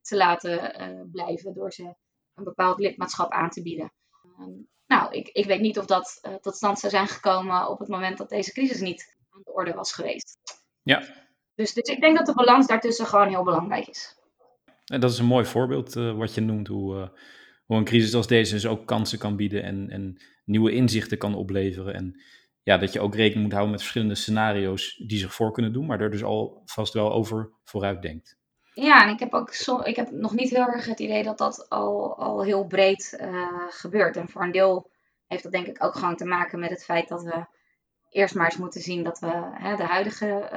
te 0.00 0.16
laten 0.16 1.08
blijven 1.12 1.54
door 1.54 1.72
ze 1.72 1.94
een 2.34 2.44
bepaald 2.44 2.78
lidmaatschap 2.78 3.32
aan 3.32 3.50
te 3.50 3.62
bieden. 3.62 3.92
Ehm, 4.22 4.50
nou, 4.86 5.12
ik, 5.12 5.28
ik 5.28 5.44
weet 5.44 5.60
niet 5.60 5.78
of 5.78 5.86
dat 5.86 6.20
tot 6.40 6.56
stand 6.56 6.78
zou 6.78 6.92
zijn 6.92 7.08
gekomen 7.08 7.68
op 7.68 7.78
het 7.78 7.88
moment 7.88 8.18
dat 8.18 8.28
deze 8.28 8.52
crisis 8.52 8.80
niet 8.80 9.16
aan 9.30 9.42
de 9.44 9.52
orde 9.52 9.72
was 9.72 9.92
geweest. 9.92 10.38
Ja, 10.82 11.25
dus, 11.56 11.74
dus 11.74 11.88
ik 11.88 12.00
denk 12.00 12.16
dat 12.16 12.26
de 12.26 12.34
balans 12.34 12.66
daartussen 12.66 13.06
gewoon 13.06 13.28
heel 13.28 13.44
belangrijk 13.44 13.86
is. 13.86 14.16
En 14.86 15.00
dat 15.00 15.10
is 15.10 15.18
een 15.18 15.26
mooi 15.26 15.44
voorbeeld 15.44 15.96
uh, 15.96 16.16
wat 16.16 16.34
je 16.34 16.40
noemt, 16.40 16.68
hoe, 16.68 16.96
uh, 16.96 17.08
hoe 17.64 17.76
een 17.76 17.84
crisis 17.84 18.14
als 18.14 18.26
deze 18.26 18.54
dus 18.54 18.66
ook 18.66 18.86
kansen 18.86 19.18
kan 19.18 19.36
bieden 19.36 19.62
en, 19.62 19.90
en 19.90 20.22
nieuwe 20.44 20.72
inzichten 20.72 21.18
kan 21.18 21.34
opleveren. 21.34 21.94
En 21.94 22.22
ja, 22.62 22.78
dat 22.78 22.92
je 22.92 23.00
ook 23.00 23.14
rekening 23.14 23.42
moet 23.42 23.52
houden 23.52 23.72
met 23.72 23.80
verschillende 23.80 24.14
scenario's 24.14 25.02
die 25.06 25.18
zich 25.18 25.34
voor 25.34 25.52
kunnen 25.52 25.72
doen, 25.72 25.86
maar 25.86 26.00
er 26.00 26.10
dus 26.10 26.24
al 26.24 26.62
vast 26.64 26.92
wel 26.92 27.12
over 27.12 27.50
vooruit 27.64 28.02
denkt. 28.02 28.38
Ja, 28.74 29.02
en 29.02 29.12
ik 29.12 29.18
heb 29.18 29.34
ook 29.34 29.50
ik 29.84 29.96
heb 29.96 30.10
nog 30.10 30.34
niet 30.34 30.50
heel 30.50 30.66
erg 30.66 30.86
het 30.86 31.00
idee 31.00 31.22
dat 31.22 31.38
dat 31.38 31.66
al, 31.68 32.16
al 32.18 32.42
heel 32.42 32.66
breed 32.66 33.18
uh, 33.20 33.48
gebeurt. 33.68 34.16
En 34.16 34.28
voor 34.28 34.42
een 34.42 34.52
deel 34.52 34.90
heeft 35.26 35.42
dat 35.42 35.52
denk 35.52 35.66
ik 35.66 35.84
ook 35.84 35.94
gewoon 35.94 36.16
te 36.16 36.24
maken 36.24 36.58
met 36.58 36.70
het 36.70 36.84
feit 36.84 37.08
dat 37.08 37.22
we 37.22 37.46
eerst 38.10 38.34
maar 38.34 38.46
eens 38.46 38.56
moeten 38.56 38.80
zien 38.80 39.02
dat 39.02 39.18
we 39.18 39.50
hè, 39.52 39.76
de 39.76 39.84
huidige 39.84 40.48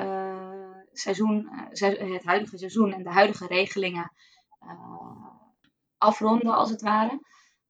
seizoen, 1.00 1.50
eh, 1.72 2.13
het 2.13 2.24
huidige 2.25 2.58
seizoen 2.58 2.94
en 2.94 3.03
de 3.03 3.10
huidige 3.10 3.48
regelingen 3.48 4.12
eh, 4.60 5.25
afronden, 5.98 6.53
als 6.53 6.70
het 6.70 6.82
ware. 6.82 7.20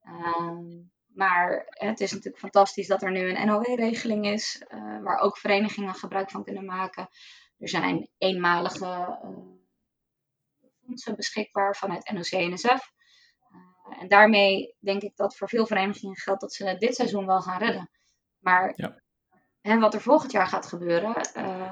Ehm, 0.02 0.66
maar 1.14 1.66
het 1.70 2.00
is 2.00 2.12
natuurlijk 2.12 2.40
fantastisch 2.40 2.88
dat 2.88 3.02
er 3.04 3.12
nu 3.12 3.30
een 3.30 3.48
NOW-regeling 3.48 4.26
is, 4.26 4.64
eh, 4.68 5.02
waar 5.02 5.20
ook 5.20 5.38
verenigingen 5.38 5.94
gebruik 5.94 6.32
van 6.32 6.44
kunnen 6.44 6.66
maken. 6.66 7.10
Er 7.58 7.70
zijn 7.70 8.10
eenmalige 8.18 9.20
fondsen 10.86 11.16
beschikbaar 11.16 11.76
vanuit 11.76 12.12
NOC-NSF. 12.12 12.92
en 14.00 14.08
daarmee 14.08 14.76
denk 14.80 15.02
ik 15.02 15.16
dat 15.16 15.38
voor 15.38 15.50
veel 15.50 15.66
verenigingen 15.66 16.18
geldt 16.18 16.42
dat 16.42 16.54
ze 16.54 16.76
dit 16.78 16.96
seizoen 16.96 17.26
wel 17.26 17.42
gaan 17.42 17.60
redden. 17.60 17.90
Maar 18.40 18.74
Ja. 18.76 19.02
hè, 19.62 19.80
wat 19.80 19.94
er 19.94 20.02
volgend 20.02 20.32
jaar 20.32 20.48
gaat 20.48 20.66
gebeuren, 20.66 21.16
eh, 21.16 21.62
eh, 21.62 21.72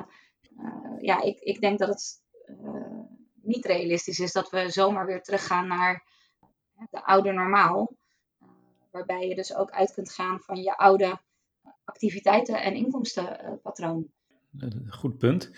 ja, 1.01 1.21
ik, 1.21 1.39
ik 1.39 1.61
denk 1.61 1.79
dat 1.79 1.87
het 1.87 2.21
eh, 2.45 3.01
niet 3.41 3.65
realistisch 3.65 4.19
is 4.19 4.31
dat 4.31 4.49
we 4.49 4.69
zomaar 4.69 5.05
weer 5.05 5.21
teruggaan 5.21 5.67
naar 5.67 6.03
de 6.89 7.05
oude 7.05 7.31
normaal. 7.31 7.95
Eh, 8.39 8.47
waarbij 8.91 9.27
je 9.27 9.35
dus 9.35 9.55
ook 9.55 9.71
uit 9.71 9.93
kunt 9.93 10.11
gaan 10.11 10.39
van 10.39 10.61
je 10.61 10.77
oude 10.77 11.19
activiteiten 11.83 12.61
en 12.61 12.75
inkomstenpatroon. 12.75 14.07
Eh, 14.59 14.67
Goed 14.89 15.17
punt. 15.17 15.51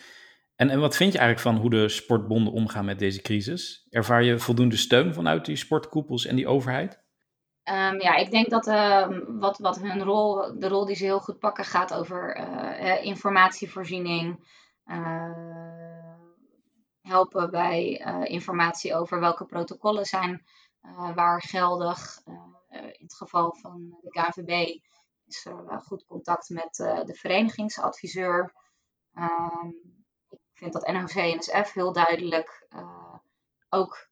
En, 0.56 0.70
en 0.70 0.80
wat 0.80 0.96
vind 0.96 1.14
je 1.14 1.20
eigenlijk 1.20 1.50
van 1.50 1.62
hoe 1.62 1.70
de 1.70 1.90
sportbonden 1.90 2.54
omgaan 2.54 2.86
met 2.86 3.00
deze 3.00 3.22
crisis? 3.22 3.88
Ervaar 3.90 4.24
je 4.24 4.40
voldoende 4.40 4.78
steun 4.78 5.14
vanuit 5.14 5.46
die 5.46 5.56
sportkoepels 5.56 6.26
en 6.26 6.36
die 6.36 6.48
overheid? 6.48 7.02
Ehm, 7.64 8.02
ja, 8.02 8.16
ik 8.16 8.32
denk 8.32 8.50
dat 8.50 8.68
ehm, 8.68 9.22
wat, 9.28 9.58
wat 9.58 9.82
hun 9.82 10.04
rol, 10.04 10.60
de 10.60 10.68
rol 10.68 10.86
die 10.86 10.96
ze 10.96 11.04
heel 11.04 11.20
goed 11.20 11.40
pakken, 11.40 11.66
gaat 11.66 11.94
over 11.94 12.36
eh, 12.36 12.92
eh, 12.92 13.06
informatievoorziening. 13.06 14.48
Eh, 14.90 16.16
helpen 17.02 17.52
bij 17.52 18.02
eh, 18.02 18.32
informatie 18.34 18.96
over 18.96 19.20
welke 19.20 19.46
protocollen 19.46 20.06
zijn 20.06 20.46
eh, 20.82 21.16
waar 21.16 21.42
geldig. 21.42 22.22
In 22.72 23.06
het 23.06 23.16
geval 23.16 23.56
van 23.56 23.98
de 24.02 24.10
KVB 24.10 24.80
is 25.26 25.46
er 25.46 25.82
goed 25.82 26.06
contact 26.06 26.50
met 26.50 26.76
de 27.06 27.14
verenigingsadviseur. 27.14 28.54
Ehm, 29.14 29.68
ik 30.30 30.40
vind 30.54 30.74
dat 30.74 30.88
NOC-NSF 30.88 31.74
heel 31.74 31.94
duidelijk 31.94 32.68
ook 33.70 34.10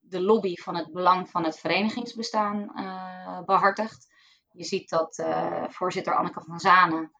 de 0.00 0.20
lobby 0.20 0.54
van 0.54 0.76
het 0.76 0.92
belang 0.92 1.30
van 1.30 1.44
het 1.44 1.58
verenigingsbestaan 1.58 2.74
eh, 2.74 3.42
behartigt. 3.44 4.14
Je 4.50 4.64
ziet 4.64 4.88
dat 4.88 5.24
voorzitter 5.68 6.16
Anneke 6.16 6.42
van 6.42 6.58
Zanen 6.58 7.12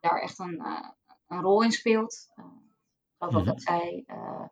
daar 0.00 0.20
echt 0.20 0.38
een, 0.38 0.62
een 1.26 1.40
rol 1.40 1.62
in 1.62 1.72
speelt. 1.72 2.26
Eh, 2.34 2.44
ik 2.44 3.14
geloof 3.18 3.34
ook 3.34 3.40
Mhm. 3.42 3.44
dat 3.50 3.62
zij 3.62 4.02
eh, 4.06 4.44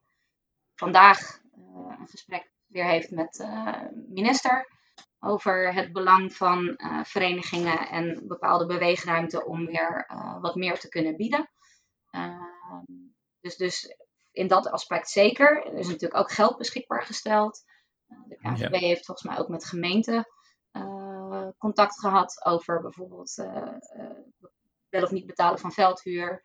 vandaag 0.75 1.19
eh, 1.53 1.97
een 1.99 2.09
gesprek 2.09 2.53
weer 2.67 2.85
heeft 2.87 3.11
met 3.11 3.33
de 3.33 4.05
minister 4.09 4.73
over 5.19 5.75
het 5.75 5.93
belang 5.93 6.35
van 6.35 6.77
eh, 6.77 7.05
verenigingen 7.05 7.89
en 7.89 8.27
bepaalde 8.27 8.67
beweegruimte 8.67 9.45
om 9.47 9.67
weer 9.67 10.05
eh, 10.09 10.41
wat 10.41 10.55
meer 10.55 10.79
te 10.79 10.89
kunnen 10.89 11.17
bieden. 11.17 11.51
Ehm, 12.11 12.85
dus, 13.41 13.57
dus 13.57 13.97
in 14.33 14.47
dat 14.49 14.71
aspect 14.71 15.09
zeker. 15.11 15.67
Er 15.67 15.79
is 15.79 15.87
natuurlijk 15.87 16.21
ook 16.21 16.31
geld 16.31 16.57
beschikbaar 16.57 17.03
gesteld. 17.03 17.63
De 18.29 18.37
KVB 18.37 18.73
Ja. 18.73 18.79
heeft 18.79 19.05
volgens 19.07 19.27
mij 19.29 19.39
ook 19.39 19.49
met 19.49 19.65
gemeenten 19.65 20.27
contact 21.59 21.99
gehad 22.01 22.45
over 22.45 22.81
bijvoorbeeld 22.81 23.35
wel 24.89 25.03
of 25.03 25.11
niet 25.11 25.27
betalen 25.27 25.59
van 25.59 25.73
veldhuur. 25.73 26.43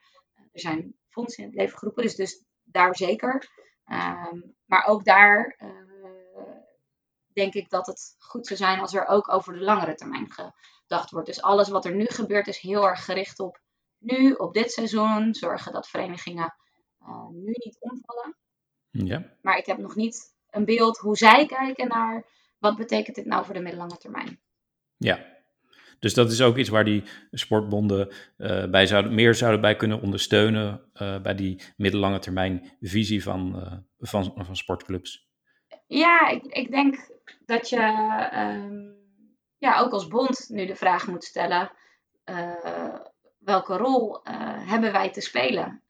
Er 0.52 0.60
zijn 0.60 0.96
fondsen 1.10 1.44
in 1.44 1.50
het 1.50 1.60
leven 1.60 1.78
geroepen, 1.78 2.04
dus, 2.04 2.16
dus 2.16 2.44
daar 2.64 2.96
zeker. 2.96 3.50
Um, 3.86 4.56
maar 4.66 4.86
ook 4.86 5.04
daar 5.04 5.56
uh, 5.60 5.70
denk 7.34 7.54
ik 7.54 7.70
dat 7.70 7.86
het 7.88 8.16
goed 8.20 8.48
zou 8.48 8.60
zijn 8.60 8.80
als 8.80 8.94
er 8.94 9.08
ook 9.08 9.34
over 9.34 9.54
de 9.54 9.60
langere 9.60 9.96
termijn 9.96 10.32
gedacht 10.32 11.12
wordt. 11.12 11.28
Dus 11.28 11.42
alles 11.42 11.70
wat 11.70 11.86
er 11.86 11.96
nu 11.96 12.06
gebeurt 12.06 12.48
is 12.48 12.58
heel 12.58 12.88
erg 12.88 13.06
gericht 13.06 13.40
op 13.40 13.62
nu, 13.98 14.34
op 14.34 14.54
dit 14.54 14.72
seizoen. 14.72 15.34
Zorgen 15.34 15.72
dat 15.72 15.90
verenigingen 15.90 16.56
uh, 17.02 17.28
nu 17.28 17.52
niet 17.54 17.78
omvallen. 17.80 18.38
Ja. 18.90 19.34
Maar 19.42 19.58
ik 19.58 19.66
heb 19.66 19.78
nog 19.78 19.96
niet 19.96 20.36
een 20.50 20.66
beeld 20.66 20.98
hoe 20.98 21.18
zij 21.18 21.46
kijken 21.46 21.88
naar 21.88 22.26
wat 22.58 22.78
betekent 22.78 23.16
dit 23.16 23.26
nou 23.26 23.46
voor 23.46 23.54
de 23.54 23.60
middellange 23.60 23.98
termijn. 23.98 24.42
Ja, 24.98 25.39
dus 26.00 26.14
dat 26.14 26.32
is 26.32 26.42
ook 26.42 26.58
iets 26.58 26.70
waar 26.70 26.84
die 26.84 27.04
sportbonden 27.32 28.10
uh, 28.38 28.66
bij 28.66 28.86
zouden, 28.86 29.16
meer 29.16 29.36
zouden 29.36 29.62
bij 29.62 29.76
kunnen 29.76 30.02
ondersteunen 30.02 30.82
uh, 30.94 31.22
bij 31.22 31.36
die 31.36 31.62
middellange 31.78 32.20
termijn 32.20 32.78
visie 32.82 33.24
van, 33.24 33.56
uh, 33.56 33.74
van, 34.00 34.34
van 34.36 34.56
sportclubs. 34.56 35.28
Ja, 35.88 36.30
ik, 36.30 36.44
ik 36.44 36.72
denk 36.72 37.10
dat 37.46 37.70
je 37.70 37.78
um, 38.34 38.98
ja, 39.58 39.80
ook 39.80 39.92
als 39.92 40.08
bond 40.08 40.46
nu 40.50 40.66
de 40.66 40.76
vraag 40.76 41.08
moet 41.08 41.24
stellen: 41.24 41.72
welke 43.40 43.78
rol 43.78 44.20
hebben 44.66 44.92
wij 44.92 45.12
te 45.12 45.22
spelen 45.22 45.84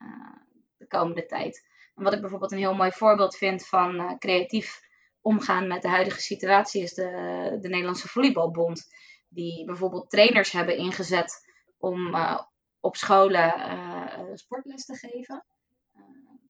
de 0.77 0.87
komende 0.87 1.25
tijd? 1.25 1.67
En 1.95 2.03
wat 2.03 2.13
ik 2.13 2.21
bijvoorbeeld 2.21 2.51
een 2.51 2.57
heel 2.57 2.75
mooi 2.75 2.91
voorbeeld 2.91 3.35
vind 3.35 3.67
van 3.67 4.17
creatief 4.19 4.81
omgaan 5.21 5.67
met 5.67 5.81
de 5.81 5.87
huidige 5.87 6.21
situatie 6.21 6.83
is 6.83 6.93
de, 6.93 7.57
de 7.61 7.67
Nederlandse 7.69 8.07
Volleybalbond. 8.07 8.87
Die 9.29 9.65
bijvoorbeeld 9.65 10.09
trainers 10.09 10.51
hebben 10.51 10.77
ingezet 10.77 11.45
om 11.77 12.07
uh, 12.15 12.39
op 12.79 12.95
scholen 12.95 13.53
uh, 13.59 14.29
sportles 14.33 14.85
te 14.85 14.95
geven. 14.95 15.45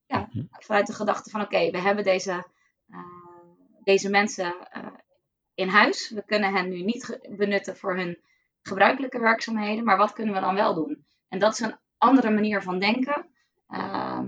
Ja, 0.05 0.27
Mhm. 0.31 0.45
vanuit 0.49 0.87
de 0.87 0.93
gedachte 0.93 1.29
van 1.29 1.41
oké, 1.41 1.55
okay, 1.55 1.71
we 1.71 1.77
hebben 1.79 2.03
deze, 2.03 2.45
deze 3.83 4.09
mensen 4.09 4.55
in 5.53 5.67
huis. 5.67 6.09
We 6.09 6.23
kunnen 6.25 6.53
hen 6.53 6.69
nu 6.69 6.81
niet 6.81 7.19
benutten 7.37 7.77
voor 7.77 7.95
hun 7.95 8.21
gebruikelijke 8.61 9.19
werkzaamheden, 9.19 9.83
maar 9.83 9.97
wat 9.97 10.13
kunnen 10.13 10.33
we 10.33 10.39
dan 10.39 10.55
wel 10.55 10.73
doen? 10.73 11.05
En 11.27 11.39
dat 11.39 11.53
is 11.53 11.59
een 11.59 11.77
andere 11.97 12.29
manier 12.29 12.61
van 12.61 12.79
denken. 12.79 13.29
Uh, 13.69 14.19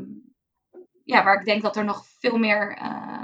ja, 1.04 1.24
waar 1.24 1.40
ik 1.40 1.46
denk 1.46 1.62
dat 1.62 1.76
er 1.76 1.84
nog 1.86 2.06
veel 2.06 2.38
meer 2.38 2.76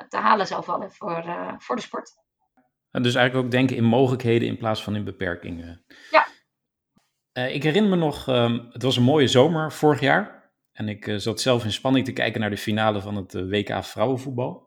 te 0.10 0.18
halen 0.18 0.48
zou 0.48 0.63
vallen 0.63 0.92
voor, 0.92 1.24
voor 1.58 1.76
de 1.76 1.82
sport. 1.82 2.12
Dus 2.91 3.15
eigenlijk 3.15 3.45
ook 3.45 3.52
denken 3.52 3.76
in 3.76 3.84
mogelijkheden 3.84 4.47
in 4.47 4.58
plaats 4.58 4.84
van 4.84 4.95
in 4.95 5.04
beperkingen. 5.04 5.84
Ja. 6.12 6.28
Uh, 7.34 7.56
ik 7.56 7.63
herinner 7.63 7.89
me 7.91 7.95
nog, 7.95 8.28
um, 8.28 8.67
het 8.71 8.84
was 8.84 8.97
een 8.97 9.04
mooie 9.04 9.28
zomer 9.28 9.71
vorig 9.71 10.00
jaar. 10.00 10.52
En 10.71 10.89
ik 10.89 11.08
uh, 11.08 11.17
zat 11.17 11.41
zelf 11.41 11.63
in 11.63 11.71
spanning 11.71 12.06
te 12.06 12.13
kijken 12.13 12.41
naar 12.41 12.50
de 12.50 12.58
finale 12.58 13.02
van 13.02 13.15
het 13.15 13.34
uh, 13.34 13.50
WK 13.50 13.84
vrouwenvoetbal. 13.84 14.65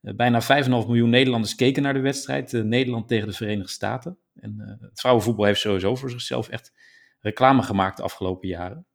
Bijna 0.00 0.42
5,5 0.42 0.68
miljoen 0.68 1.10
Nederlanders 1.10 1.54
keken 1.54 1.82
naar 1.82 1.94
de 1.94 2.00
wedstrijd. 2.00 2.52
Nederland 2.52 3.08
tegen 3.08 3.28
de 3.28 3.34
Verenigde 3.34 3.72
Staten. 3.72 4.18
En 4.34 4.78
het 4.80 5.00
vrouwenvoetbal 5.00 5.44
heeft 5.44 5.60
sowieso 5.60 5.94
voor 5.94 6.10
zichzelf 6.10 6.48
echt 6.48 6.72
reclame 7.20 7.62
gemaakt 7.62 7.96
de 7.96 8.02
afgelopen 8.02 8.48
jaren. 8.48 8.86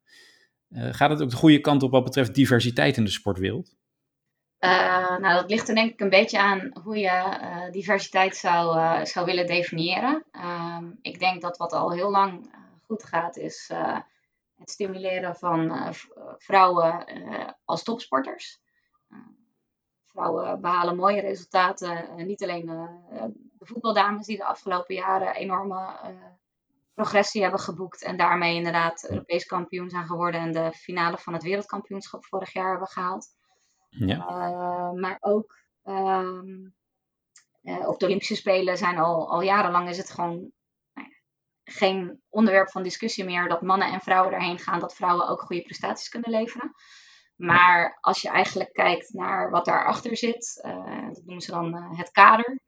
Uh, 0.70 0.94
gaat 0.94 1.10
het 1.10 1.22
ook 1.22 1.30
de 1.30 1.36
goede 1.36 1.60
kant 1.60 1.84
op 1.84 1.92
wat 1.92 2.04
betreft 2.04 2.36
diversiteit 2.36 2.98
in 2.98 3.04
de 3.04 3.10
sportwereld? 3.10 3.76
Uh, 4.64 5.18
nou, 5.18 5.34
dat 5.36 5.50
ligt 5.50 5.68
er 5.68 5.76
denk 5.76 5.92
ik 5.92 6.00
een 6.00 6.10
beetje 6.10 6.40
aan 6.40 6.72
hoe 6.84 6.98
je 6.98 7.38
uh, 7.42 7.72
diversiteit 7.72 8.36
zou, 8.36 8.78
uh, 8.78 9.04
zou 9.04 9.26
willen 9.26 9.48
definiëren. 9.48 10.24
Um, 10.32 11.00
ik 11.02 11.20
denk 11.20 11.42
dat 11.42 11.58
wat 11.58 11.74
al 11.74 11.92
heel 11.92 12.10
lang 12.10 12.56
goed 12.86 13.04
gaat, 13.04 13.38
is 13.38 13.72
het 14.56 14.70
stimuleren 14.70 15.36
van 15.36 15.94
vrouwen 16.38 17.06
als 17.66 17.84
topsporters. 17.84 18.62
Vrouwen 20.06 20.62
behalen 20.62 20.96
mooie 20.96 21.22
resultaten. 21.22 22.26
Niet 22.26 22.44
alleen 22.44 22.66
de 23.58 23.66
voetbaldames 23.66 24.26
die 24.26 24.38
de 24.38 24.46
afgelopen 24.46 24.96
jaren 24.96 25.36
enorme 25.36 26.00
progressie 26.94 27.42
hebben 27.42 27.60
geboekt 27.60 28.04
en 28.04 28.18
daarmee 28.18 28.56
inderdaad 28.56 29.10
Europees 29.10 29.46
kampioen 29.46 29.90
zijn 29.90 30.06
geworden 30.06 30.42
en 30.42 30.52
de 30.52 30.72
finale 30.74 31.18
van 31.18 31.34
het 31.34 31.44
wereldkampioenschap 31.44 32.26
vorig 32.26 32.54
jaar 32.54 32.70
hebben 32.70 32.88
gehaald. 32.88 33.28
Ja. 33.96 34.18
Uh, 34.18 34.92
maar 35.02 35.18
ook 35.20 35.64
um, 35.84 36.76
uh, 37.62 37.88
op 37.88 38.00
de 38.00 38.06
Olympische 38.06 38.36
Spelen 38.36 38.78
zijn 38.78 38.98
al, 38.98 39.30
al 39.30 39.42
jarenlang 39.42 39.90
is 39.90 39.98
het 39.98 40.10
gewoon 40.10 40.52
nou 40.94 41.08
geen 41.64 42.22
onderwerp 42.30 42.70
van 42.70 42.84
discussie 42.84 43.24
meer 43.24 43.48
dat 43.48 43.62
mannen 43.62 43.92
en 43.92 44.02
vrouwen 44.02 44.32
daarheen 44.32 44.60
gaan, 44.60 44.80
dat 44.80 44.96
vrouwen 44.96 45.28
ook 45.28 45.42
goede 45.42 45.62
prestaties 45.62 46.10
kunnen 46.10 46.32
leveren. 46.32 46.72
Maar 47.36 47.98
als 48.00 48.22
je 48.22 48.30
eigenlijk 48.30 48.74
kijkt 48.74 49.14
naar 49.14 49.50
wat 49.50 49.66
daarachter 49.66 50.18
zit, 50.18 50.62
uh, 50.66 51.08
dat 51.08 51.24
noemen 51.26 51.42
ze 51.42 51.52
dan 51.52 51.96
het 51.96 52.12
kader, 52.12 52.60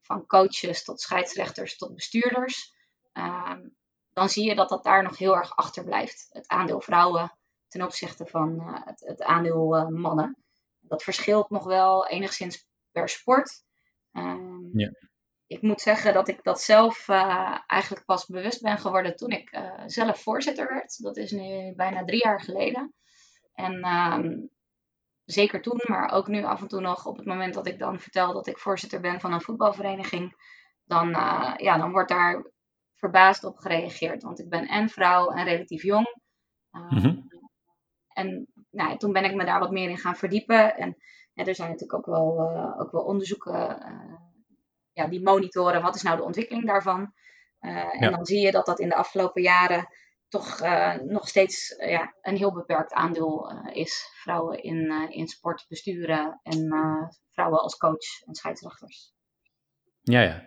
van 0.00 0.26
coaches 0.26 0.84
tot 0.84 1.00
scheidsrechters 1.00 1.76
tot 1.76 1.94
bestuurders, 1.94 2.74
dan 4.12 4.28
zie 4.28 4.44
je 4.48 4.54
dat 4.54 4.68
dat 4.68 4.84
daar 4.84 5.02
nog 5.02 5.18
heel 5.18 5.36
erg 5.36 5.56
achter 5.56 5.84
blijft. 5.84 6.26
Het 6.30 6.48
aandeel 6.48 6.80
vrouwen 6.80 7.38
ten 7.68 7.82
opzichte 7.82 8.26
van 8.26 8.60
het, 8.84 9.00
het, 9.00 9.22
aandeel 9.22 9.90
mannen. 9.90 10.36
Dat 10.88 11.02
verschilt 11.02 11.50
nog 11.50 11.64
wel 11.64 12.06
enigszins 12.06 12.66
per 12.90 13.08
sport. 13.08 13.64
Um, 14.12 14.70
ja. 14.72 14.90
Ik 15.46 15.62
moet 15.62 15.80
zeggen 15.80 16.12
dat 16.14 16.28
ik 16.28 16.42
dat 16.42 16.60
zelf 16.60 17.08
uh, 17.08 17.58
eigenlijk 17.66 18.04
pas 18.04 18.26
bewust 18.26 18.62
ben 18.62 18.78
geworden 18.78 19.16
toen 19.16 19.30
ik 19.30 19.60
zelf 19.86 20.22
voorzitter 20.22 20.68
werd. 20.68 21.02
Dat 21.02 21.16
is 21.16 21.30
nu 21.30 21.74
bijna 21.74 22.04
drie 22.04 22.22
jaar 22.22 22.40
geleden. 22.40 22.94
En 23.52 23.86
um, 23.86 24.50
zeker 25.24 25.62
toen, 25.62 25.80
maar 25.88 26.10
ook 26.10 26.26
nu 26.26 26.44
af 26.44 26.60
en 26.60 26.68
toe 26.68 26.80
nog 26.80 27.06
op 27.06 27.16
het 27.16 27.26
moment 27.26 27.54
dat 27.54 27.66
ik 27.66 27.78
dan 27.78 28.00
vertel 28.00 28.32
dat 28.32 28.46
ik 28.46 28.58
voorzitter 28.58 29.00
ben 29.00 29.20
van 29.20 29.32
een 29.32 29.40
voetbalvereniging, 29.40 30.34
dan, 30.84 31.08
uh, 31.08 31.54
ja, 31.56 31.78
dan 31.78 31.90
wordt 31.90 32.08
daar 32.08 32.50
verbaasd 32.94 33.44
op 33.44 33.58
gereageerd. 33.58 34.22
Want 34.22 34.38
ik 34.38 34.48
ben 34.48 34.66
en 34.66 34.88
vrouw 34.88 35.30
en 35.30 35.44
relatief 35.44 35.82
jong. 35.82 36.06
Uh, 36.72 36.90
Mhm. 36.90 37.20
En 38.08 38.48
nou, 38.70 38.98
toen 38.98 39.12
ben 39.12 39.24
ik 39.24 39.34
me 39.34 39.44
daar 39.44 39.60
wat 39.60 39.70
meer 39.70 39.90
in 39.90 39.98
gaan 39.98 40.16
verdiepen. 40.16 40.76
En 40.76 40.96
ja, 41.32 41.44
er 41.44 41.54
zijn 41.54 41.70
natuurlijk 41.70 41.98
ook 41.98 42.14
wel, 42.14 42.50
uh, 42.50 42.80
ook 42.80 42.92
wel 42.92 43.02
onderzoeken 43.02 43.82
uh, 43.82 44.14
ja, 44.92 45.06
die 45.06 45.22
monitoren 45.22 45.82
wat 45.82 45.94
is 45.94 46.02
nou 46.02 46.16
de 46.16 46.22
ontwikkeling 46.22 46.66
daarvan. 46.66 47.12
en 47.60 48.10
dan 48.10 48.26
zie 48.26 48.40
je 48.40 48.50
dat 48.50 48.66
dat 48.66 48.80
in 48.80 48.88
de 48.88 48.94
afgelopen 48.94 49.42
jaren 49.42 49.88
toch 50.28 50.60
nog 51.04 51.28
steeds 51.28 51.74
ja, 51.78 52.14
een 52.22 52.36
heel 52.36 52.52
beperkt 52.52 52.92
aandeel 52.92 53.52
is. 53.72 54.10
Vrouwen 54.14 54.62
in, 54.62 55.10
in 55.10 55.28
sport 55.28 55.66
besturen 55.68 56.40
en 56.42 56.68
vrouwen 57.32 57.60
als 57.60 57.76
coach 57.76 58.22
en 58.26 58.34
scheidsrechters. 58.34 59.12
Ja, 60.02 60.20
ja. 60.20 60.44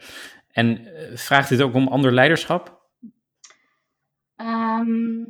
En 0.47 0.91
vraagt 1.17 1.49
dit 1.49 1.61
ook 1.61 1.73
om 1.73 1.87
ander 1.87 2.13
leiderschap? 2.13 2.81
Ehm, 4.35 5.23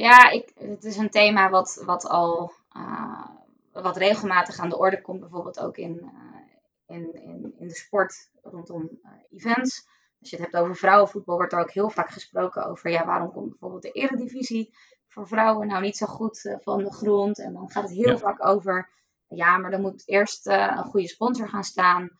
ja, 0.00 0.30
ik, 0.30 0.52
het 0.54 0.84
is 0.84 0.96
een 0.96 1.10
thema 1.10 1.50
wat, 1.50 1.82
wat 1.84 2.06
al 2.06 2.52
uh, 2.76 3.26
wat 3.72 3.96
regelmatig 3.96 4.58
aan 4.58 4.68
de 4.68 4.78
orde 4.78 5.00
komt, 5.00 5.20
bijvoorbeeld 5.20 5.60
ook 5.60 5.76
in, 5.76 6.00
uh, 6.02 6.96
in, 6.96 7.14
in, 7.14 7.54
in 7.58 7.68
de 7.68 7.74
sport 7.74 8.30
rondom 8.42 8.90
uh, 9.02 9.10
events. 9.30 9.88
Als 10.20 10.30
je 10.30 10.36
het 10.36 10.44
hebt 10.44 10.56
over 10.56 10.76
vrouwenvoetbal, 10.76 11.36
wordt 11.36 11.52
er 11.52 11.60
ook 11.60 11.70
heel 11.70 11.90
vaak 11.90 12.10
gesproken 12.10 12.66
over 12.66 12.90
ja, 12.90 13.06
waarom 13.06 13.32
komt 13.32 13.48
bijvoorbeeld 13.48 13.82
de 13.82 13.90
eredivisie 13.90 14.74
voor 15.08 15.26
vrouwen 15.26 15.66
nou 15.66 15.82
niet 15.82 15.96
zo 15.96 16.06
goed 16.06 16.56
van 16.60 16.84
de 16.84 16.92
grond. 16.92 17.38
En 17.38 17.52
dan 17.52 17.70
gaat 17.70 17.82
het 17.82 17.92
heel 17.92 18.18
vaak 18.18 18.46
over, 18.46 18.90
ja, 19.28 19.58
maar 19.58 19.72
er 19.72 19.80
moet 19.80 20.08
eerst 20.08 20.46
een 20.46 20.84
goede 20.84 21.08
sponsor 21.08 21.48
gaan 21.48 21.64
staan 21.64 22.10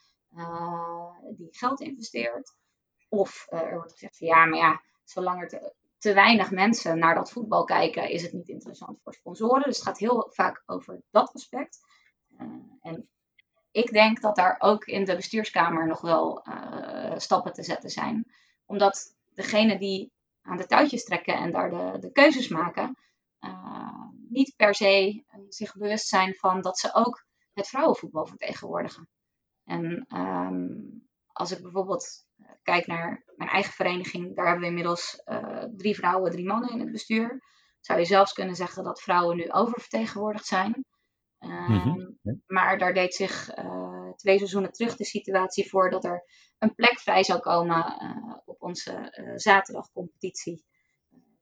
die 1.37 1.49
geld 1.51 1.81
investeert. 1.81 2.55
Of 3.09 3.47
er 3.51 3.75
wordt 3.75 3.93
gezegd 3.93 4.19
van 4.19 4.27
ja, 4.27 4.45
maar 4.45 4.59
ja, 4.59 4.81
zolang 5.05 5.43
er 5.43 5.73
te 6.01 6.13
weinig 6.13 6.51
mensen 6.51 6.99
naar 6.99 7.15
dat 7.15 7.33
voetbal 7.33 7.65
kijken, 7.65 8.09
is 8.09 8.23
het 8.23 8.33
niet 8.33 8.49
interessant 8.49 9.01
voor 9.03 9.15
sponsoren. 9.15 9.63
Dus 9.63 9.77
het 9.77 9.87
gaat 9.87 9.99
heel 9.99 10.29
vaak 10.31 10.63
over 10.67 11.03
dat 11.11 11.33
aspect. 11.33 11.79
Uh, 12.39 12.47
en 12.81 13.09
ik 13.71 13.91
denk 13.91 14.21
dat 14.21 14.37
daar 14.37 14.57
ook 14.59 14.85
in 14.85 15.05
de 15.05 15.17
bestuurskamer 15.17 15.87
nog 15.87 16.01
wel 16.01 16.47
uh, 16.49 17.17
stappen 17.17 17.53
te 17.53 17.63
zetten 17.63 17.91
zijn. 17.91 18.33
Omdat 18.65 19.17
degene 19.35 19.79
die 19.79 20.13
aan 20.43 20.57
de 20.57 20.67
touwtjes 20.67 21.05
trekken 21.05 21.35
en 21.35 21.53
daar 21.53 21.71
de, 21.71 21.99
de 21.99 22.13
keuzes 22.13 22.49
maken, 22.49 22.97
uh, 23.41 24.09
niet 24.29 24.55
per 24.57 24.75
se 24.75 25.25
zich 25.49 25.77
bewust 25.77 26.09
zijn 26.09 26.35
van 26.35 26.61
dat 26.61 26.79
ze 26.79 26.95
ook 26.95 27.27
het 27.53 27.69
vrouwenvoetbal 27.69 28.27
vertegenwoordigen. 28.27 29.09
En 29.65 30.07
um, 30.15 31.09
als 31.40 31.50
ik 31.50 31.62
bijvoorbeeld 31.62 32.26
kijk 32.62 32.87
naar 32.87 33.24
mijn 33.37 33.50
eigen 33.50 33.72
vereniging, 33.72 34.37
daar 34.37 34.44
hebben 34.44 34.62
we 34.62 34.68
inmiddels 34.68 35.22
uh, 35.26 35.64
drie 35.76 35.94
vrouwen, 35.94 36.31
drie 36.31 36.46
mannen 36.46 36.70
in 36.70 36.81
het 36.81 36.92
bestuur. 36.92 37.42
Zou 37.81 37.98
je 37.98 38.05
zelfs 38.05 38.33
kunnen 38.33 38.55
zeggen 38.55 38.85
dat 38.85 39.00
vrouwen 39.00 39.37
nu 39.37 39.50
oververtegenwoordigd 39.50 40.46
zijn. 40.46 40.85
Um, 41.38 42.18
Maar 42.46 42.79
daar 42.79 42.94
deed 42.94 43.14
zich 43.14 43.59
uh, 43.59 44.11
twee 44.16 44.38
seizoenen 44.38 44.72
terug 44.72 44.96
de 44.96 45.05
situatie 45.05 45.68
voor 45.68 45.90
dat 45.90 46.05
er 46.05 46.24
een 46.59 46.74
plek 46.74 46.98
vrij 46.98 47.24
zou 47.24 47.40
komen 47.40 47.85
op 48.44 48.62
onze 48.62 49.12
zaterdagcompetitie. 49.37 50.64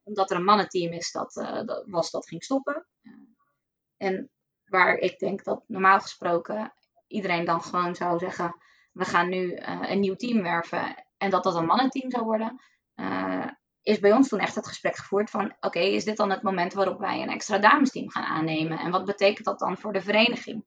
Omdat 0.03 0.31
er 0.31 0.37
een 0.37 0.45
mannenteam 0.45 0.93
is 0.93 1.13
dat, 1.13 1.33
dat 1.67 1.85
was 1.87 2.11
dat 2.11 2.29
ging 2.29 2.45
stoppen. 2.45 2.87
en 3.97 4.31
waar 4.65 4.97
ik 4.97 5.19
denk 5.19 5.45
dat 5.45 5.65
normaal 5.67 6.01
gesproken 6.01 6.73
iedereen 7.07 7.45
dan 7.45 7.63
gewoon 7.63 7.95
zou 7.95 8.19
zeggen: 8.19 8.55
we 8.93 9.05
gaan 9.05 9.29
nu 9.29 9.57
een 9.83 10.01
nieuw 10.01 10.17
team 10.17 10.43
werven 10.43 11.05
en 11.19 11.31
dat 11.31 11.45
dat 11.45 11.55
een 11.55 11.67
mannenteam 11.67 12.11
zou 12.11 12.25
worden, 12.25 12.61
uh, 12.97 13.47
is 13.83 13.99
bij 13.99 14.13
ons 14.13 14.29
toen 14.29 14.39
echt 14.39 14.55
het 14.55 14.67
gesprek 14.67 14.97
gevoerd 14.97 15.31
van 15.31 15.57
oké, 15.61 15.79
is 15.79 16.05
dit 16.05 16.17
dan 16.17 16.31
het 16.31 16.43
moment 16.43 16.73
waarop 16.73 16.99
wij 16.99 17.23
een 17.23 17.31
extra 17.31 17.59
damesteam 17.59 18.11
gaan 18.11 18.25
aannemen? 18.25 18.79
En 18.79 18.91
wat 18.91 19.05
betekent 19.05 19.45
dat 19.45 19.59
dan 19.59 19.77
voor 19.77 19.93
de 19.93 20.01
vereniging? 20.01 20.65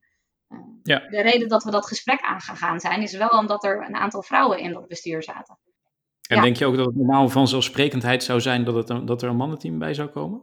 Uh, 0.50 0.60
ja. 0.84 1.00
De 1.10 1.22
reden 1.22 1.48
dat 1.48 1.64
we 1.64 1.72
dat 1.72 1.88
gesprek 1.88 2.22
aangegaan 2.22 2.80
zijn, 2.80 3.02
is 3.02 3.18
wel 3.18 3.30
omdat 3.30 3.64
er 3.64 3.86
een 3.88 3.96
aantal 3.96 4.24
vrouwen 4.24 4.60
in 4.60 4.74
dat 4.74 4.88
bestuur 4.88 5.24
zaten. 5.24 5.58
En 6.28 6.42
denk 6.42 6.56
je 6.56 6.66
ook 6.66 6.76
dat 6.76 6.86
het 6.86 6.96
normaal 6.96 7.30
vanzelfsprekendheid 7.30 8.24
zou 8.24 8.42
zijn 8.42 8.64
dat, 8.64 8.76
het 8.76 8.90
een, 8.90 9.06
dat 9.06 9.22
er 9.22 9.30
een 9.30 9.36
mannenteam 9.36 9.80
bij 9.80 9.94
zou 9.94 10.10
komen? 10.10 10.42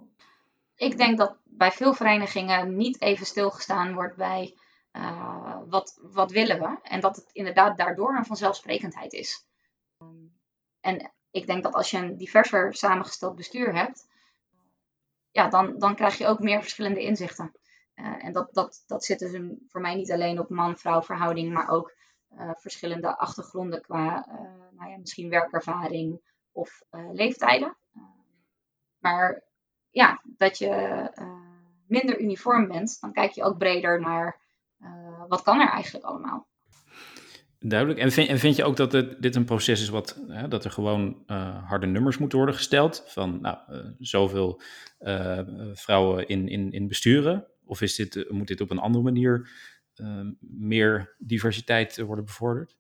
Ik 0.76 0.96
denk 0.96 1.18
dat 1.18 1.36
bij 1.44 1.70
veel 1.70 1.94
verenigingen 1.94 2.76
niet 2.76 3.00
even 3.00 3.26
stilgestaan 3.26 3.94
wordt 3.94 4.16
bij 4.16 4.54
uh, 4.98 5.58
wat, 5.68 5.98
wat 6.02 6.30
willen 6.30 6.58
we. 6.58 6.78
En 6.82 7.00
dat 7.00 7.16
het 7.16 7.30
inderdaad 7.32 7.76
daardoor 7.76 8.16
een 8.16 8.24
vanzelfsprekendheid 8.24 9.12
is. 9.12 9.46
En 10.80 11.12
ik 11.30 11.46
denk 11.46 11.62
dat 11.62 11.74
als 11.74 11.90
je 11.90 11.98
een 11.98 12.16
diverser 12.16 12.74
samengesteld 12.74 13.36
bestuur 13.36 13.74
hebt, 13.74 14.08
ja, 15.30 15.48
dan, 15.48 15.78
dan 15.78 15.94
krijg 15.94 16.18
je 16.18 16.26
ook 16.26 16.38
meer 16.38 16.60
verschillende 16.60 17.00
inzichten. 17.00 17.52
Uh, 17.94 18.24
en 18.24 18.32
dat, 18.32 18.54
dat, 18.54 18.82
dat 18.86 19.04
zit 19.04 19.18
dus 19.18 19.40
voor 19.66 19.80
mij 19.80 19.94
niet 19.94 20.12
alleen 20.12 20.38
op 20.38 20.48
man-vrouw 20.48 21.02
verhouding, 21.02 21.52
maar 21.52 21.68
ook 21.68 21.94
uh, 22.32 22.50
verschillende 22.54 23.16
achtergronden 23.16 23.82
qua 23.82 24.26
nou 24.70 24.90
ja, 24.90 24.96
misschien 24.98 25.30
werkervaring 25.30 26.20
of 26.52 26.82
leeftijden. 27.12 27.76
maar 28.98 29.42
ja, 29.90 30.22
dat 30.24 30.58
je 30.58 31.10
minder 31.86 32.20
uniform 32.20 32.68
bent, 32.68 33.00
dan 33.00 33.12
kijk 33.12 33.30
je 33.30 33.44
ook 33.44 33.58
breder 33.58 34.00
naar 34.00 34.40
wat 35.28 35.42
kan 35.42 35.60
er 35.60 35.70
eigenlijk 35.70 36.04
allemaal. 36.04 36.46
Duidelijk. 37.60 38.00
En 38.00 38.12
vind, 38.12 38.28
en 38.28 38.38
vind 38.38 38.56
je 38.56 38.64
ook 38.64 38.76
dat 38.76 38.92
het, 38.92 39.22
dit 39.22 39.36
een 39.36 39.44
proces 39.44 39.80
is 39.80 39.88
wat, 39.88 40.20
hè, 40.28 40.48
dat 40.48 40.64
er 40.64 40.70
gewoon 40.70 41.22
uh, 41.26 41.68
harde 41.68 41.86
nummers 41.86 42.18
moeten 42.18 42.38
worden 42.38 42.56
gesteld? 42.56 43.04
Van 43.06 43.40
nou, 43.40 43.58
uh, 43.68 43.90
zoveel 43.98 44.60
uh, 45.00 45.40
vrouwen 45.72 46.28
in, 46.28 46.48
in, 46.48 46.72
in 46.72 46.88
besturen? 46.88 47.46
Of 47.64 47.80
is 47.80 47.94
dit, 47.94 48.30
moet 48.30 48.46
dit 48.46 48.60
op 48.60 48.70
een 48.70 48.78
andere 48.78 49.04
manier 49.04 49.50
meer 50.40 51.14
diversiteit 51.18 51.96
worden 51.96 52.24
bevorderd? 52.24 52.76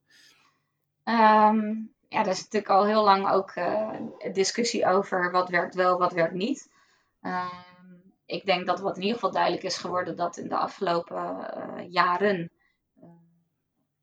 Um, 1.04 1.92
ja, 2.08 2.20
er 2.20 2.26
is 2.26 2.42
natuurlijk 2.42 2.70
al 2.70 2.86
heel 2.86 3.04
lang 3.04 3.28
ook 3.28 3.54
discussie 4.32 4.86
over 4.86 5.30
wat 5.30 5.48
werkt 5.48 5.74
wel, 5.74 5.98
wat 5.98 6.12
werkt 6.12 6.34
niet. 6.34 6.70
Ik 8.28 8.44
denk 8.44 8.66
dat 8.66 8.80
wat 8.80 8.96
in 8.96 9.02
ieder 9.02 9.14
geval 9.14 9.32
duidelijk 9.32 9.62
is 9.62 9.76
geworden 9.76 10.16
dat 10.16 10.36
in 10.36 10.48
de 10.48 10.56
afgelopen 10.56 11.90
jaren 11.90 12.50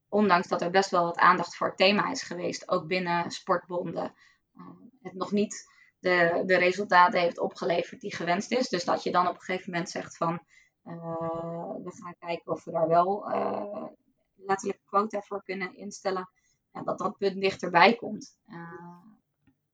ondanks 0.10 0.48
dat 0.48 0.62
er 0.62 0.70
best 0.70 0.90
wel 0.90 1.04
wat 1.04 1.18
aandacht 1.18 1.56
voor 1.56 1.68
het 1.68 1.78
thema 1.78 2.12
is 2.12 2.24
geweest, 2.24 2.70
ook 2.70 2.88
binnen 2.88 3.32
sportbonden, 3.32 4.14
uh, 4.58 4.64
het 5.02 5.14
nog 5.14 5.32
niet 5.32 5.66
de, 6.00 6.44
de 6.46 6.58
resultaten 6.58 7.20
heeft 7.20 7.40
opgeleverd 7.40 8.02
die 8.02 8.16
gewenst 8.16 8.52
is. 8.52 8.70
Dus 8.70 8.84
dat 8.84 9.04
je 9.04 9.12
dan 9.12 9.28
op 9.28 9.36
een 9.36 9.42
gegeven 9.42 9.72
moment 9.72 9.90
zegt 9.90 10.18
van 10.18 10.40
we 11.84 11.92
gaan 12.02 12.16
kijken 12.20 12.52
of 12.52 12.64
we 12.64 12.72
daar 12.72 12.88
wel 12.88 13.30
letterlijk 14.36 14.80
quota 14.86 15.22
voor 15.22 15.44
kunnen 15.44 15.76
instellen. 15.76 16.30
En 16.72 16.84
dat 16.84 16.98
dat 16.98 17.18
punt 17.18 17.42
dichterbij 17.42 17.96
komt. 17.96 18.38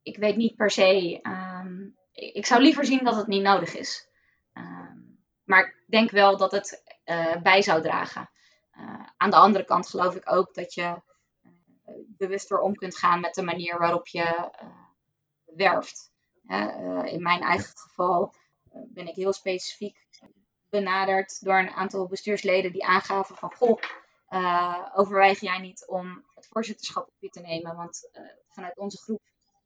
ik 0.01 0.17
weet 0.17 0.35
niet 0.35 0.55
per 0.55 0.71
se. 0.71 1.19
Um, 1.23 1.95
ik 2.11 2.45
zou 2.45 2.61
liever 2.61 2.85
zien 2.85 3.03
dat 3.03 3.15
het 3.15 3.27
niet 3.27 3.43
nodig 3.43 3.75
is. 3.75 4.10
Ehm, 4.53 4.97
maar 5.43 5.65
ik 5.65 5.83
denk 5.87 6.11
wel 6.11 6.37
dat 6.37 6.51
het 6.51 6.83
bij 7.43 7.61
zou 7.61 7.81
dragen. 7.81 8.29
Uh, 8.81 9.05
aan 9.17 9.29
de 9.29 9.35
andere 9.35 9.65
kant 9.65 9.89
geloof 9.89 10.15
ik 10.15 10.31
ook 10.31 10.53
dat 10.53 10.73
je 10.73 10.81
uh, 10.81 11.93
bewuster 12.07 12.59
om 12.59 12.75
kunt 12.75 12.97
gaan 12.97 13.19
met 13.19 13.33
de 13.33 13.43
manier 13.43 13.77
waarop 13.77 14.07
je 14.07 14.51
uh, 14.63 14.69
werft. 15.45 16.11
in 17.03 17.21
mijn 17.21 17.41
eigen 17.41 17.77
geval 17.77 18.33
ben 18.71 19.07
ik 19.07 19.15
heel 19.15 19.33
specifiek 19.33 20.07
benaderd 20.69 21.43
door 21.45 21.57
een 21.57 21.69
aantal 21.69 22.07
bestuursleden 22.07 22.71
die 22.71 22.85
aangaven 22.85 23.35
van 23.35 23.53
goh, 23.53 23.81
overweeg 24.93 25.39
jij 25.39 25.59
niet 25.59 25.85
om 25.87 26.25
het 26.35 26.47
voorzitterschap 26.47 27.07
op 27.07 27.15
je 27.19 27.29
te 27.29 27.39
nemen, 27.39 27.75
want 27.75 28.09
vanuit 28.47 28.77
onze 28.77 28.97
groep 28.97 29.21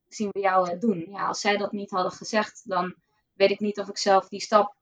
zien 0.08 0.30
we 0.32 0.40
jou 0.40 0.70
het 0.70 0.82
doen. 0.82 1.06
Ja, 1.10 1.28
als 1.28 1.42
zij 1.42 1.58
dat 1.58 1.72
niet 1.72 1.92
hadden 1.92 2.12
gezegd, 2.12 2.70
dan 2.70 2.96
weet 3.36 3.52
ik 3.52 3.60
niet 3.60 3.80
of 3.80 3.90
ik 3.90 3.98
zelf 3.98 4.28
die 4.28 4.42
stap 4.42 4.76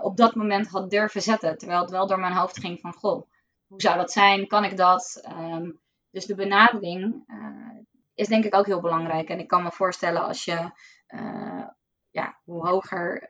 op 0.00 0.16
dat 0.16 0.34
moment 0.34 0.68
had 0.68 0.90
durven 0.90 1.22
zetten. 1.22 1.58
Terwijl 1.58 1.80
het 1.80 1.90
wel 1.90 2.06
door 2.06 2.18
mijn 2.18 2.32
hoofd 2.32 2.60
ging 2.60 2.80
van 2.80 2.92
goh, 2.92 3.30
hoe 3.66 3.80
zou 3.80 3.96
dat 3.96 4.12
zijn? 4.12 4.46
Kan 4.46 4.64
ik 4.64 4.76
dat? 4.76 5.20
Ehm, 5.22 5.70
dus 6.10 6.26
de 6.26 6.34
benadering 6.34 7.24
uh, 7.26 7.80
is 8.14 8.28
denk 8.28 8.44
ik 8.44 8.54
ook 8.54 8.66
heel 8.66 8.80
belangrijk. 8.80 9.28
En 9.28 9.38
ik 9.38 9.48
kan 9.48 9.62
me 9.62 9.72
voorstellen 9.72 10.22
als 10.22 10.44
je, 10.44 10.70
uh, 11.08 11.66
ja, 12.10 12.40
hoe 12.44 12.66
hoger 12.66 13.28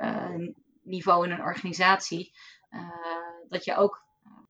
niveau 0.83 1.25
in 1.27 1.31
een 1.31 1.43
organisatie, 1.43 2.33
dat 3.49 3.65
je 3.65 3.77
ook 3.77 4.07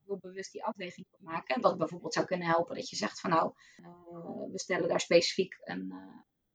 heel 0.06 0.18
bewust 0.20 0.52
die 0.52 0.64
afweging 0.64 1.06
moet 1.10 1.32
maken. 1.32 1.54
En 1.54 1.60
dat 1.60 1.78
bijvoorbeeld 1.78 2.12
zou 2.12 2.26
kunnen 2.26 2.46
helpen 2.46 2.76
dat 2.76 2.88
je 2.88 2.96
zegt 2.96 3.20
van 3.20 3.30
nou, 3.30 3.52
we 4.52 4.58
stellen 4.58 4.88
daar 4.88 5.00
specifiek 5.00 5.58
een, 5.60 5.90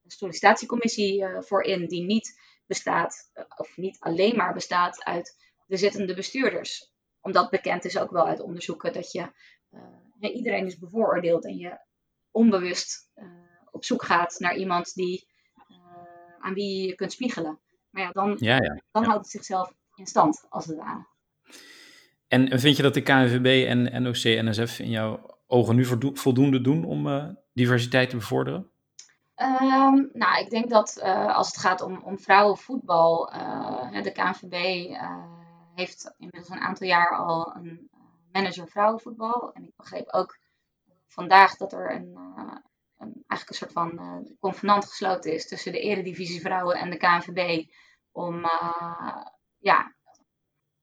een 0.03 0.12
sollicitatiecommissie 0.12 1.25
voor 1.39 1.63
in 1.63 1.88
die 1.88 2.03
niet 2.03 2.39
bestaat, 2.73 3.31
of 3.57 3.77
niet 3.77 3.99
alleen 3.99 4.36
maar 4.36 4.53
bestaat 4.53 5.03
uit 5.03 5.36
de 5.65 5.77
zittende 5.77 6.13
bestuurders 6.13 6.93
omdat 7.23 7.49
bekend 7.49 7.86
is 7.86 7.97
ook 7.97 8.12
wel 8.12 8.27
uit 8.27 8.41
onderzoeken 8.41 8.93
dat 8.93 9.12
je 9.12 9.31
uh, 10.19 10.36
iedereen 10.36 10.65
is 10.65 10.77
bevooroordeeld 10.77 11.45
en 11.45 11.57
je 11.57 11.79
onbewust 12.31 13.09
uh, 13.15 13.25
op 13.71 13.86
zoek 13.86 14.03
gaat 14.03 14.39
naar 14.39 14.55
iemand 14.55 14.93
die, 14.93 15.27
uh, 15.69 15.77
aan 16.39 16.53
wie 16.53 16.88
je 16.88 16.95
kunt 16.95 17.12
spiegelen. 17.12 17.59
Maar 17.89 18.03
ja, 18.03 18.09
dan, 18.12 18.36
ja, 18.39 18.55
ja, 18.55 18.81
dan 18.91 19.03
houdt 19.03 19.21
het 19.21 19.29
zichzelf 19.29 19.73
in 19.95 20.05
stand, 20.05 20.45
als 20.49 20.65
het 20.65 20.77
ware. 20.77 21.07
En 22.27 22.59
vind 22.59 22.77
je 22.77 22.83
dat 22.83 22.93
de 22.93 23.01
KNVB 23.01 23.67
en 23.67 24.03
NOC, 24.03 24.23
NSF 24.23 24.79
in 24.79 24.89
jouw 24.89 25.39
ogen 25.47 25.75
nu 25.75 25.86
voldoende 26.13 26.62
doen 26.62 26.86
om 26.86 27.38
diversiteit 27.53 28.09
te 28.09 28.15
bevorderen? 28.15 28.71
Um, 29.36 30.10
nou, 30.13 30.39
ik 30.39 30.50
denk 30.50 30.69
dat 30.69 30.98
uh, 31.04 31.36
als 31.36 31.48
het 31.48 31.58
gaat 31.58 31.82
om, 31.82 32.02
om 32.04 32.19
vrouwenvoetbal, 32.19 33.34
uh, 33.34 34.04
de 34.04 34.12
KNVB 34.12 34.89
uh, 34.89 35.26
heeft 35.76 36.13
inmiddels 36.17 36.50
een 36.50 36.60
aantal 36.60 36.88
jaar 36.88 37.17
al 37.17 37.56
een 37.56 37.89
manager 38.32 38.67
vrouwenvoetbal. 38.67 39.54
En 39.54 39.63
ik 39.63 39.76
begreep 39.76 40.13
ook 40.13 40.38
vandaag 41.08 41.58
dat 41.58 41.74
er 41.74 41.91
een, 41.91 42.15
een 42.98 43.24
eigenlijk 43.28 43.50
een 43.50 43.56
soort 43.56 43.72
van 43.72 44.28
convenant 44.39 44.86
gesloten 44.86 45.34
is 45.34 45.48
tussen 45.48 45.72
de 45.72 45.80
Eredivisie 45.80 46.41
Vrouwen 46.41 46.78
en 46.78 46.89
de 46.89 46.98
KNVB. 46.98 47.65
Om 48.12 48.46
ja, 49.58 49.96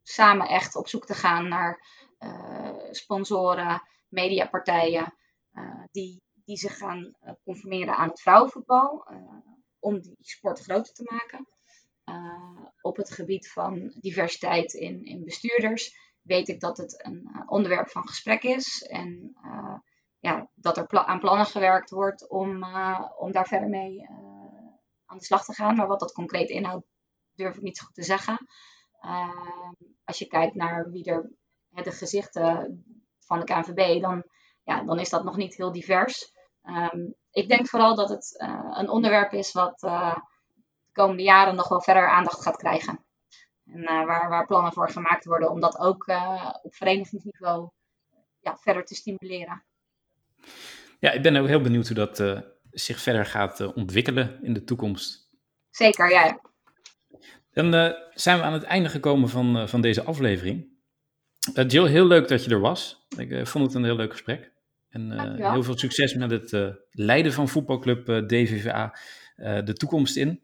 samen 0.03 0.49
echt 0.49 0.77
op 0.77 0.89
zoek 0.89 1.07
te 1.07 1.15
gaan 1.15 1.49
naar 1.49 1.85
sponsoren, 2.91 3.83
mediapartijen 4.09 5.15
die 5.91 6.23
die 6.45 6.57
zich 6.57 6.77
gaan 6.77 7.17
eh, 7.21 7.33
conformeren 7.45 7.97
aan 7.97 8.09
het 8.09 8.21
vrouwenvoetbal. 8.21 9.05
Eh, 9.07 9.17
om 9.79 10.01
die 10.01 10.17
sport 10.21 10.61
groter 10.61 10.95
te 10.95 11.03
maken. 11.05 11.49
Eh, 12.05 12.67
op 12.81 12.97
het 12.97 13.11
gebied 13.11 13.53
van 13.53 13.95
diversiteit 14.01 14.73
in, 14.73 15.05
in 15.05 15.25
bestuurders 15.25 15.97
weet 16.23 16.49
ik 16.49 16.61
dat 16.61 16.77
het 16.77 17.05
een 17.05 17.45
onderwerp 17.47 17.91
van 17.91 18.09
gesprek 18.09 18.43
is. 18.43 18.83
En 18.83 19.37
ja, 20.19 20.51
dat 20.55 20.77
er 20.77 20.89
aan 20.89 21.21
plannen 21.21 21.47
gewerkt 21.47 21.91
wordt 21.91 22.29
om, 22.29 22.65
om 23.17 23.33
daar 23.33 23.47
verder 23.47 23.69
mee 23.69 24.09
aan 25.05 25.19
de 25.19 25.25
slag 25.25 25.45
te 25.45 25.55
gaan. 25.55 25.77
Maar 25.77 25.87
wat 25.87 26.01
dat 26.01 26.13
concreet 26.13 26.49
inhoudt, 26.49 26.87
durf 27.35 27.57
ik 27.57 27.63
niet 27.63 27.77
zo 27.77 27.85
goed 27.85 27.95
te 27.95 28.03
zeggen. 28.03 28.47
als 30.05 30.19
je 30.19 30.27
kijkt 30.27 30.55
naar 30.55 30.91
wie 30.91 31.05
er 31.05 31.31
de 31.71 31.93
gezichten 31.93 32.85
van 33.19 33.39
de 33.39 33.45
KNVB, 33.45 34.01
dan, 34.01 34.25
ja, 34.65 34.83
dan 34.83 34.99
is 34.99 35.09
dat 35.09 35.25
nog 35.25 35.37
niet 35.37 35.57
heel 35.57 35.73
divers. 35.73 36.33
Ehm, 36.63 37.11
ik 37.31 37.49
denk 37.49 37.69
vooral 37.69 37.95
dat 37.95 38.09
het 38.09 38.43
uh, 38.43 38.77
een 38.79 38.89
onderwerp 38.89 39.33
is 39.33 39.53
wat 39.53 39.83
uh, 39.83 40.15
de 40.85 40.93
komende 40.93 41.23
jaren 41.23 41.55
nog 41.55 41.69
wel 41.69 41.81
verder 41.81 42.09
aandacht 42.09 42.43
gaat 42.43 42.57
krijgen. 42.57 43.05
En 43.67 43.81
uh, 43.81 44.05
waar, 44.05 44.29
waar 44.29 44.47
plannen 44.47 44.73
voor 44.73 44.91
gemaakt 44.91 45.25
worden 45.25 45.51
om 45.51 45.61
dat 45.61 45.79
ook 45.79 46.09
op 46.63 46.75
verenigingsniveau 46.75 47.69
ja, 48.41 48.57
verder 48.57 48.85
te 48.85 48.95
stimuleren. 48.95 49.65
Ja, 50.99 51.11
ik 51.11 51.23
ben 51.23 51.37
ook 51.37 51.47
heel 51.47 51.61
benieuwd 51.61 51.87
hoe 51.87 51.97
dat 51.97 52.45
zich 52.71 53.01
verder 53.01 53.27
gaat 53.27 53.75
ontwikkelen 53.75 54.43
in 54.43 54.53
de 54.55 54.65
toekomst. 54.65 55.29
Zeker, 55.71 56.11
ja. 56.11 56.41
Dan 57.53 57.95
zijn 58.15 58.39
we 58.39 58.45
aan 58.45 58.53
het 58.53 58.63
einde 58.63 58.89
gekomen 58.89 59.29
van, 59.29 59.69
van 59.69 59.81
deze 59.81 60.03
aflevering. 60.03 60.70
Jill, 61.55 61.87
heel 61.87 62.07
leuk 62.07 62.29
dat 62.29 62.45
je 62.45 62.51
er 62.51 62.61
was. 62.61 63.07
Ik 63.17 63.47
vond 63.47 63.65
het 63.65 63.75
een 63.75 63.85
heel 63.85 63.97
leuk 63.97 64.13
gesprek. 64.13 64.53
En 64.91 65.13
uh, 65.13 65.53
heel 65.53 65.63
veel 65.63 65.79
succes 65.79 66.15
met 66.15 66.31
het 66.31 66.53
uh, 66.53 66.69
leiden 66.91 67.33
van 67.33 67.49
voetbalclub 67.49 68.09
uh, 68.09 68.27
DVVA 68.27 68.97
de 69.65 69.73
toekomst 69.73 70.17
in. 70.17 70.41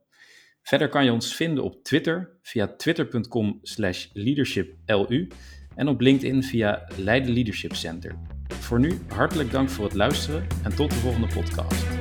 Verder 0.63 0.89
kan 0.89 1.05
je 1.05 1.13
ons 1.13 1.35
vinden 1.35 1.65
op 1.65 1.85
Twitter 1.85 2.39
via 2.43 2.75
twitter.com 2.77 3.59
slash 3.63 4.07
leadershiplu 4.13 5.29
en 5.75 5.89
op 5.89 6.01
LinkedIn 6.01 6.43
via 6.43 6.89
Leiden 6.97 7.33
Leadership 7.33 7.75
Center. 7.75 8.34
Voor 8.49 8.81
nu 8.81 8.99
hartelijk 9.09 9.51
dank 9.51 9.69
voor 9.69 9.85
het 9.85 9.95
luisteren 9.95 10.47
en 10.63 10.75
tot 10.75 10.91
de 10.91 10.97
volgende 10.97 11.27
podcast. 11.27 11.94